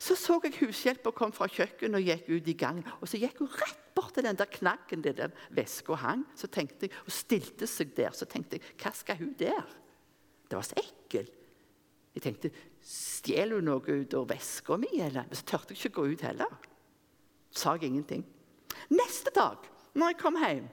så, 0.01 0.15
så 0.17 0.39
jeg 0.41 0.55
hushjelpa 0.57 1.11
kom 1.13 1.29
fra 1.29 1.45
kjøkkenet 1.45 1.99
og 1.99 2.07
gikk 2.07 2.29
ut 2.31 2.47
i 2.49 2.55
gangen. 2.57 2.85
Og 3.01 3.09
så 3.09 3.19
gikk 3.21 3.37
hun 3.43 3.51
rett 3.53 3.83
bort 3.93 4.15
til 4.15 4.25
den 4.25 4.39
der 4.39 4.49
knaggen 4.49 5.03
der 5.05 5.13
den 5.13 5.35
veska 5.53 5.93
hang. 5.93 6.23
Så 6.35 6.49
tenkte 6.49 6.87
jeg, 6.87 6.95
og 7.05 7.13
stilte 7.13 7.67
seg 7.69 7.91
der. 7.93 8.09
Så 8.17 8.25
tenkte 8.25 8.57
jeg, 8.57 8.65
hva 8.81 8.89
skal 8.97 9.19
hun 9.19 9.35
der? 9.37 9.67
Det 10.51 10.59
var 10.59 10.67
så 10.67 10.75
ekkelt. 10.81 11.37
Jeg 12.11 12.23
tenkte 12.25 12.51
Stjeler 12.83 13.61
hun 13.61 13.69
noe 13.69 13.95
ut 14.01 14.13
av 14.17 14.25
veska 14.27 14.75
mi? 14.81 14.89
Men 14.99 15.31
så 15.31 15.45
turte 15.47 15.71
jeg 15.71 15.79
ikke 15.79 16.01
gå 16.01 16.07
ut 16.11 16.23
heller. 16.25 16.51
Sa 17.55 17.77
jeg 17.77 17.91
ingenting. 17.91 18.25
Neste 18.91 19.31
dag, 19.35 19.63
når 19.95 20.11
jeg 20.11 20.19
kom 20.19 20.39
hjem, 20.41 20.67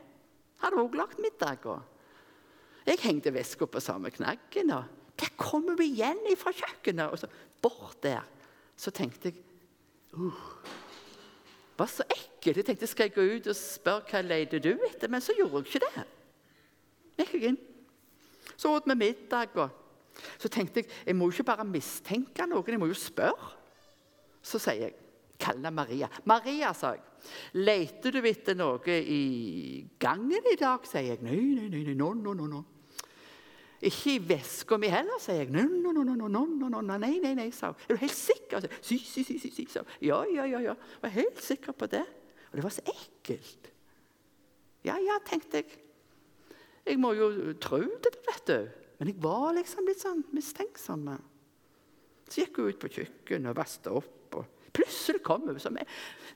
hadde 0.64 0.80
hun 0.80 0.98
lagd 0.98 1.20
middag. 1.22 1.68
Og 1.68 2.88
jeg 2.88 3.02
hengte 3.04 3.34
veska 3.34 3.68
på 3.70 3.82
samme 3.84 4.10
knaggen. 4.10 4.72
og 4.74 5.14
Der 5.20 5.30
kommer 5.36 5.78
vi 5.78 5.92
igjen 5.92 6.24
fra 6.40 6.50
kjøkkenet. 6.50 7.12
Og 7.12 7.22
så 7.22 7.30
bort 7.62 8.02
der. 8.02 8.26
Så 8.78 8.90
tenkte 8.90 9.30
jeg 9.30 9.38
uh, 10.14 10.34
Det 11.70 11.78
var 11.78 11.92
så 11.92 12.06
ekkelt. 12.08 12.56
Jeg 12.56 12.66
tenkte 12.66 12.90
skal 12.90 13.10
jeg 13.10 13.14
gå 13.14 13.30
ut 13.36 13.50
og 13.52 13.58
spørre 13.58 14.10
hva 14.10 14.26
leter 14.26 14.64
du 14.64 14.72
etter? 14.90 15.06
Men 15.12 15.22
så 15.22 15.36
gjorde 15.38 15.62
jeg 15.62 15.76
ikke 15.76 15.86
det. 15.86 16.06
Gikk 17.18 17.34
jeg 17.36 17.52
inn. 17.52 17.60
Så 18.58 18.72
åt 18.74 18.88
vi 18.90 18.96
middag. 18.98 19.54
og 19.54 19.70
Så 20.38 20.50
tenkte 20.50 20.82
jeg 20.82 20.90
jeg 21.06 21.16
må 21.16 21.30
ikke 21.30 21.46
bare 21.46 21.66
mistenke 21.68 22.46
noen, 22.46 22.74
jeg 22.74 22.80
må 22.80 22.90
jo 22.90 22.98
spørre. 22.98 23.52
Så 24.42 24.58
sier 24.62 24.88
jeg 24.88 24.96
Kall 25.38 25.60
henne 25.60 25.70
Maria. 25.70 26.08
'Maria', 26.26 26.72
sa 26.74 26.96
jeg. 26.96 27.02
'Leter 27.54 28.10
du 28.10 28.26
etter 28.26 28.56
noe 28.58 28.96
i 28.98 29.86
gangen 29.98 30.50
i 30.52 30.56
dag?' 30.58 30.86
sier 30.86 31.14
jeg. 31.14 31.22
'Nei, 31.22 31.38
nei, 31.54 31.68
nei, 31.68 31.94
no, 31.94 32.12
no, 32.12 32.34
no, 32.34 32.46
no. 32.46 32.64
Ikke 33.78 34.16
i 34.16 34.18
veska 34.18 34.76
mi 34.76 34.88
heller, 34.90 35.20
sier 35.22 35.44
jeg. 35.44 35.50
No, 35.54 35.62
no, 35.62 35.92
no, 35.92 36.02
no, 36.02 36.26
no, 36.26 36.44
no, 36.44 36.68
no, 36.68 36.98
Nei, 36.98 37.20
nei, 37.22 37.34
nei, 37.38 37.50
sa 37.54 37.70
hun. 37.70 37.82
Er 37.88 37.94
du 37.94 38.00
helt 38.02 38.16
sikker? 38.16 38.66
Si, 38.82 38.98
si, 38.98 39.22
si, 39.22 39.38
si, 39.38 39.50
si, 39.54 39.66
sa 39.70 39.84
hun. 39.84 39.92
Ja, 40.02 40.24
ja, 40.26 40.46
ja, 40.50 40.58
ja. 40.58 40.74
Jeg 40.74 41.02
var 41.02 41.14
helt 41.14 41.42
sikker 41.42 41.72
på 41.72 41.86
det. 41.86 42.02
Og 42.50 42.58
det 42.58 42.64
var 42.64 42.74
så 42.74 42.82
ekkelt. 42.90 43.70
Ja, 44.82 44.96
ja, 44.98 45.20
tenkte 45.26 45.62
jeg. 45.62 45.78
Jeg 46.88 47.00
må 47.00 47.12
jo 47.16 47.30
tro 47.60 47.80
det, 48.04 48.14
vet 48.26 48.46
du. 48.48 48.84
Men 48.98 49.10
jeg 49.12 49.22
var 49.22 49.52
liksom 49.54 49.86
litt 49.86 50.02
sånn 50.02 50.22
mistenksom. 50.34 51.04
Så 52.28 52.42
gikk 52.42 52.58
hun 52.58 52.72
ut 52.72 52.80
på 52.82 52.90
kjøkkenet 52.96 53.52
og 53.52 53.58
vasket 53.58 53.90
opp. 53.92 54.38
og 54.40 54.72
Plutselig 54.74 55.22
kom 55.26 55.46
hun. 55.48 55.60
Så 55.60 55.72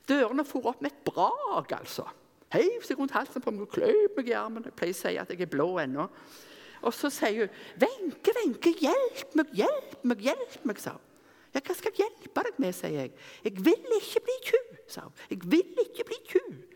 dørene 0.09 0.45
for 0.47 0.69
opp 0.71 0.83
med 0.83 0.93
et 0.93 1.03
brak, 1.07 1.73
altså. 1.75 2.07
Heiv 2.53 2.85
seg 2.85 2.99
rundt 2.99 3.15
halsen 3.15 3.41
på 3.41 3.51
meg 3.51 3.65
og 3.65 3.73
kløp 3.73 4.19
meg 4.19 4.29
i 4.29 4.35
armen. 4.37 4.65
Jeg 4.67 4.77
pleier 4.77 4.93
å 4.93 4.99
si 4.99 5.15
at 5.17 5.31
jeg 5.33 5.41
er 5.41 5.49
blå 5.49 5.69
ennå. 5.81 6.05
Og 6.83 6.93
så 6.93 7.09
sier 7.13 7.47
hun, 7.47 7.55
'Wenche, 7.79 8.33
Wenche, 8.37 8.73
hjelp 8.83 9.35
meg, 9.39 9.53
hjelp 9.55 10.03
meg, 10.03 10.19
hjelp 10.27 10.65
meg', 10.67 10.79
sa 10.79 10.91
hun. 10.91 11.09
Ja, 11.53 11.61
'Hva 11.61 11.75
skal 11.75 11.91
jeg 11.95 12.05
hjelpe 12.05 12.43
deg 12.43 12.59
med', 12.59 12.75
sier 12.75 12.91
jeg. 12.91 13.11
'Jeg 13.43 13.65
vil 13.65 13.97
ikke 13.97 14.21
bli 14.27 14.37
tjuv', 14.43 14.77
sa 14.87 15.01
hun. 15.01 15.13
'Jeg 15.29 15.39
vil 15.51 15.85
ikke 15.85 16.03
bli 16.03 16.19
tjuv'. 16.27 16.72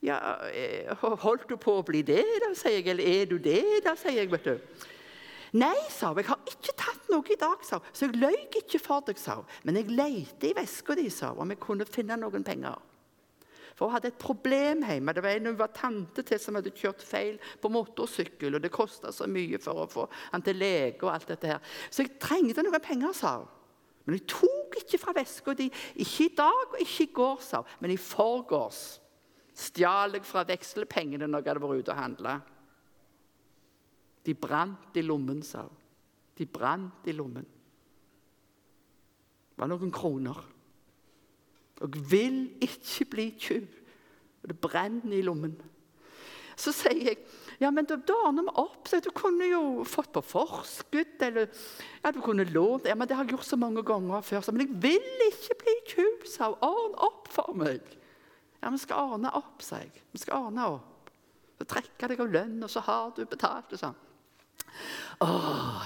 Ja, 0.00 0.16
eh, 0.48 0.88
holdt 0.96 1.48
du 1.50 1.58
på 1.60 1.76
å 1.76 1.84
bli 1.84 2.00
det, 2.06 2.24
da, 2.40 2.54
sier 2.56 2.78
jeg. 2.78 2.88
Eller 2.94 3.04
er 3.04 3.26
du 3.28 3.36
det, 3.42 3.84
da, 3.84 3.92
sier 4.00 4.22
jeg. 4.22 4.30
vet 4.32 4.48
du. 4.48 4.86
Nei, 5.60 5.76
sa 5.92 6.12
hun. 6.12 6.20
Jeg 6.22 6.30
har 6.30 6.52
ikke 6.52 6.76
tatt 6.78 7.10
noe 7.12 7.26
i 7.26 7.38
dag, 7.40 7.64
sa 7.66 7.80
hun. 7.80 7.90
Så 7.92 8.06
jeg 8.06 8.20
løy 8.22 8.38
ikke 8.62 8.80
for 8.80 9.04
deg, 9.04 9.18
sa 9.20 9.40
hun. 9.40 9.50
Men 9.66 9.80
jeg 9.80 9.90
lette 9.92 10.48
i 10.48 10.54
veska 10.56 10.96
di, 10.96 11.08
sa 11.12 11.34
hun, 11.34 11.42
om 11.44 11.52
jeg 11.52 11.60
kunne 11.60 11.88
finne 11.88 12.16
noen 12.20 12.46
penger. 12.46 12.78
For 13.76 13.88
hun 13.88 13.96
hadde 13.96 14.10
et 14.12 14.20
problem 14.20 14.86
hjemme. 14.88 15.14
Det 15.16 15.24
var 15.24 15.36
en 15.36 15.50
hun 15.50 15.58
var 15.58 15.72
tante 15.76 16.24
til 16.26 16.40
som 16.40 16.56
hadde 16.58 16.72
kjørt 16.76 17.04
feil 17.04 17.36
på 17.60 17.70
motorsykkel. 17.72 18.56
og 18.56 18.64
Det 18.64 18.72
kosta 18.72 19.12
så 19.12 19.28
mye 19.28 19.60
for 19.60 19.84
å 19.84 19.88
få 19.90 20.06
han 20.32 20.44
til 20.44 20.56
lege. 20.60 21.02
og 21.02 21.14
alt 21.14 21.28
dette 21.28 21.54
her. 21.54 21.60
Så 21.90 22.04
jeg 22.04 22.18
trengte 22.20 22.64
noen 22.64 22.80
penger, 22.84 23.12
sa 23.16 23.38
hun. 23.38 23.48
Men 24.06 24.16
jeg 24.16 24.26
tok 24.32 24.80
ikke 24.80 24.98
fra 24.98 25.12
veska 25.16 25.54
di. 25.54 25.68
Ikke 25.96 26.24
i 26.24 26.34
dag 26.36 26.72
og 26.72 26.80
ikke 26.80 27.04
i 27.04 27.14
går, 27.14 27.40
sa 27.44 27.62
hun. 27.62 27.78
Men 27.80 27.92
i 27.92 28.00
forgårs 28.00 29.00
stjal 29.56 30.16
jeg 30.16 30.26
fra 30.26 30.44
vekslepengene 30.48 31.28
når 31.28 31.42
jeg 31.42 31.52
hadde 31.52 31.62
vært 31.64 31.84
ute 31.84 31.94
og 31.94 32.00
handla. 32.00 32.36
De 34.26 34.34
brant 34.36 34.96
i 34.96 35.04
lommen, 35.04 35.42
sa 35.42 35.64
hun. 35.64 35.76
De 36.36 36.46
brant 36.48 37.08
i 37.08 37.12
lommen. 37.16 37.44
Det 39.50 39.60
var 39.60 39.68
noen 39.68 39.92
kroner. 39.92 40.38
Og 41.80 42.00
vil 42.10 42.42
ikke 42.64 43.08
bli 43.12 43.26
tjuv. 43.40 43.68
Og 44.40 44.48
det 44.48 44.56
brenner 44.60 45.16
i 45.16 45.24
lommen. 45.24 45.56
Så 46.60 46.72
sier 46.76 47.12
jeg 47.12 47.20
ja, 47.60 47.68
men 47.68 47.84
da 47.84 47.98
ordner 48.16 48.46
vi 48.46 48.52
opp. 48.62 48.88
Så 48.88 49.02
du 49.04 49.10
kunne 49.12 49.44
jo 49.50 49.84
fått 49.84 50.14
på 50.14 50.22
forskudd. 50.24 51.18
Eller 51.26 51.50
ja, 52.00 52.12
du 52.12 52.22
kunne 52.24 52.46
lånt 52.48 52.88
ja, 52.88 52.96
men 52.96 53.08
Det 53.08 53.16
har 53.16 53.26
jeg 53.26 53.36
gjort 53.36 53.50
så 53.50 53.58
mange 53.60 53.84
ganger 53.84 54.24
før. 54.24 54.40
Så, 54.44 54.54
men 54.56 54.64
jeg 54.64 54.80
vil 54.80 55.26
ikke 55.28 55.58
bli 55.60 55.74
tjuv, 55.92 56.24
sa 56.24 56.48
hun. 56.54 56.62
Ordn 56.64 56.96
opp 57.10 57.28
for 57.32 57.56
meg. 57.56 57.84
Ja, 58.60 58.70
vi 58.70 58.80
skal 58.80 59.12
ordne 59.14 59.32
opp, 59.36 59.62
sa 59.64 59.80
jeg. 59.80 59.92
Vi 60.12 60.20
skal 60.20 60.46
ordne 60.46 60.66
opp. 60.76 61.10
Så 61.60 61.66
trekke 61.68 62.08
deg 62.08 62.22
av 62.22 62.32
lønn, 62.32 62.58
og 62.64 62.72
så 62.72 62.82
har 62.84 63.12
du 63.16 63.24
betalt. 63.28 63.72
sånn. 63.78 63.96
Å, 65.20 65.28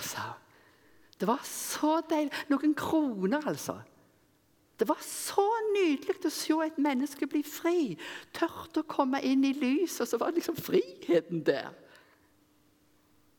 sa 0.02 0.30
hun. 0.30 0.40
Det 1.14 1.28
var 1.30 1.42
så 1.46 2.00
deilig. 2.10 2.32
Noen 2.50 2.74
kroner, 2.76 3.44
altså. 3.46 3.78
Det 4.74 4.88
var 4.88 4.98
så 5.06 5.44
nydelig 5.70 6.16
å 6.26 6.32
se 6.34 6.56
et 6.64 6.78
menneske 6.82 7.28
bli 7.30 7.44
fri. 7.46 7.94
Tørte 8.34 8.82
å 8.82 8.88
komme 8.90 9.20
inn 9.22 9.44
i 9.46 9.54
lys, 9.54 10.00
og 10.02 10.10
så 10.10 10.18
var 10.18 10.32
det 10.32 10.42
liksom 10.42 10.58
friheten 10.58 11.44
der. 11.46 11.70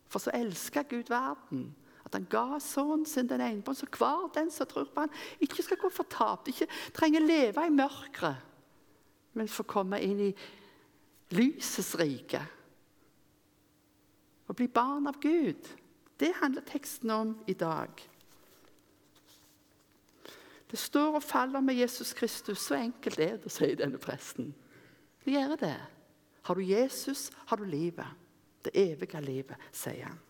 For 0.07 0.23
så 0.23 0.31
elska 0.37 0.85
Gud 0.87 1.11
verden 1.11 1.73
at 2.05 2.13
han 2.15 2.27
ga 2.29 2.59
sønnen 2.61 3.05
sin 3.09 3.27
den 3.27 3.41
ene, 3.41 3.75
så 3.75 3.87
hver 3.97 4.29
den 4.35 4.51
som 4.53 4.69
tror 4.69 4.85
på 4.93 5.03
han, 5.03 5.13
ikke 5.41 5.63
skal 5.65 5.79
gå 5.81 5.89
fortapt, 5.91 6.51
ikke 6.51 6.67
trenger 6.95 7.25
leve 7.25 7.65
i 7.65 7.73
mørket, 7.73 8.43
men 9.35 9.51
få 9.51 9.65
komme 9.67 9.99
inn 10.03 10.21
i 10.29 10.31
lysets 11.35 11.95
rike. 11.99 12.41
Å 14.45 14.53
bli 14.53 14.67
barn 14.71 15.07
av 15.09 15.19
Gud. 15.21 15.67
Det 16.17 16.31
handler 16.39 16.65
teksten 16.67 17.11
om 17.11 17.33
i 17.49 17.55
dag. 17.57 18.03
Det 20.71 20.79
står 20.79 21.17
og 21.17 21.23
faller 21.23 21.61
med 21.61 21.77
Jesus 21.77 22.13
Kristus. 22.13 22.59
Så 22.59 22.77
enkelt 22.77 23.19
er 23.19 23.37
det, 23.41 23.51
sier 23.51 23.77
denne 23.79 23.99
presten. 24.01 24.53
Det 25.25 25.35
gjør 25.35 25.57
det. 25.61 25.77
Har 26.45 26.55
du 26.55 26.61
Jesus, 26.61 27.31
har 27.49 27.57
du 27.57 27.65
livet. 27.65 28.07
Det 28.65 28.73
evige 28.77 29.21
livet, 29.21 29.61
sier 29.73 30.09
han. 30.09 30.21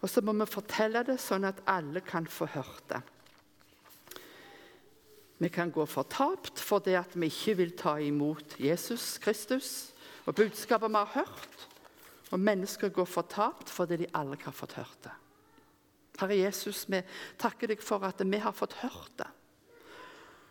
Og 0.00 0.08
så 0.08 0.22
må 0.24 0.32
vi 0.38 0.46
fortelle 0.48 1.02
det 1.04 1.18
sånn 1.20 1.44
at 1.48 1.60
alle 1.68 2.00
kan 2.04 2.26
få 2.26 2.48
hørt 2.54 2.84
det. 2.88 3.00
Vi 5.40 5.48
kan 5.48 5.72
gå 5.72 5.86
fortapt 5.88 6.60
fordi 6.60 6.94
at 7.00 7.14
vi 7.16 7.30
ikke 7.32 7.56
vil 7.62 7.72
ta 7.78 7.96
imot 8.04 8.58
Jesus 8.60 9.16
Kristus 9.22 9.90
og 10.28 10.36
budskapet 10.36 10.92
vi 10.92 11.00
har 11.00 11.14
hørt. 11.14 11.66
Og 12.30 12.38
mennesker 12.38 12.92
går 12.94 13.08
fortapt 13.08 13.72
fordi 13.72 14.02
de 14.02 14.12
aldri 14.14 14.44
har 14.44 14.54
fått 14.54 14.76
hørt 14.78 14.98
det. 15.08 15.16
Herre 16.20 16.36
Jesus, 16.36 16.84
vi 16.92 17.00
takker 17.40 17.72
deg 17.72 17.80
for 17.82 18.04
at 18.04 18.20
vi 18.20 18.38
har 18.38 18.52
fått 18.52 18.76
hørt 18.82 19.14
det. 19.18 19.30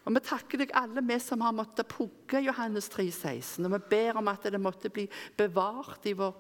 Og 0.08 0.15
Vi 0.15 0.21
takker 0.25 0.58
deg 0.58 0.71
alle 0.73 1.04
vi 1.06 1.19
som 1.21 1.43
har 1.45 1.54
måttet 1.54 1.89
pugge 1.91 2.39
Johannes 2.41 2.88
3, 2.89 3.12
16, 3.12 3.65
Og 3.65 3.73
vi 3.75 3.80
ber 3.91 4.17
om 4.17 4.28
at 4.28 4.47
det 4.49 4.60
måtte 4.60 4.89
bli 4.89 5.06
bevart 5.38 6.06
i 6.10 6.15
vår 6.17 6.34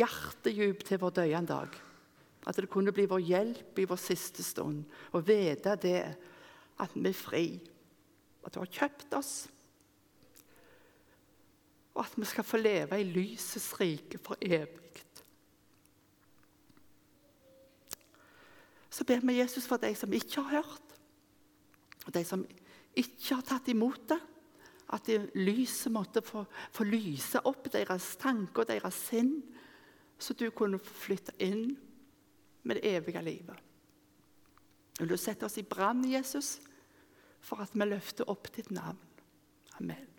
hjertedjup 0.00 0.84
til 0.84 0.98
vår 1.02 1.10
døende 1.10 1.52
dag. 1.52 1.68
At 2.46 2.56
det 2.56 2.70
kunne 2.70 2.92
bli 2.92 3.04
vår 3.04 3.20
hjelp 3.20 3.78
i 3.78 3.84
vår 3.84 4.00
siste 4.00 4.42
stund 4.42 4.86
å 5.12 5.20
vite 5.20 5.76
det 5.76 6.16
at 6.80 6.94
vi 6.94 7.10
er 7.10 7.18
fri. 7.18 7.44
At 8.44 8.54
du 8.54 8.60
har 8.62 8.70
kjøpt 8.72 9.14
oss. 9.18 9.34
Og 11.94 12.04
at 12.04 12.14
vi 12.16 12.28
skal 12.28 12.46
få 12.46 12.60
leve 12.60 13.00
i 13.00 13.08
lysets 13.08 13.72
rike 13.80 14.20
for 14.22 14.40
evig. 14.40 14.80
Så 18.90 19.04
ber 19.06 19.22
vi 19.22 19.38
Jesus 19.38 19.68
for 19.70 19.80
de 19.80 19.94
som 19.94 20.12
ikke 20.12 20.42
har 20.42 20.60
hørt, 20.60 20.96
og 22.06 22.14
de 22.14 22.24
som 22.26 22.42
ikke 22.98 23.36
har 23.38 23.46
tatt 23.46 23.70
imot 23.70 24.02
det. 24.10 24.18
At 24.90 25.06
det 25.06 25.30
lyset 25.38 25.92
måtte 25.94 26.22
få, 26.26 26.42
få 26.74 26.84
lyse 26.84 27.38
opp 27.46 27.68
deres 27.70 28.16
tanker 28.18 28.64
og 28.64 28.68
deres 28.72 28.96
sinn, 29.06 29.36
så 30.18 30.34
du 30.34 30.48
kunne 30.50 30.80
flytte 30.82 31.36
inn 31.38 31.76
med 32.66 32.76
det 32.76 32.96
evige 32.96 33.22
livet. 33.22 33.54
Vil 34.98 35.08
du 35.08 35.16
sette 35.16 35.46
oss 35.46 35.56
i 35.62 35.64
brann, 35.64 36.02
Jesus, 36.10 36.58
for 37.40 37.62
at 37.64 37.74
vi 37.74 37.88
løfter 37.88 38.28
opp 38.30 38.50
ditt 38.56 38.70
navn? 38.74 38.98
Amen. 39.80 40.09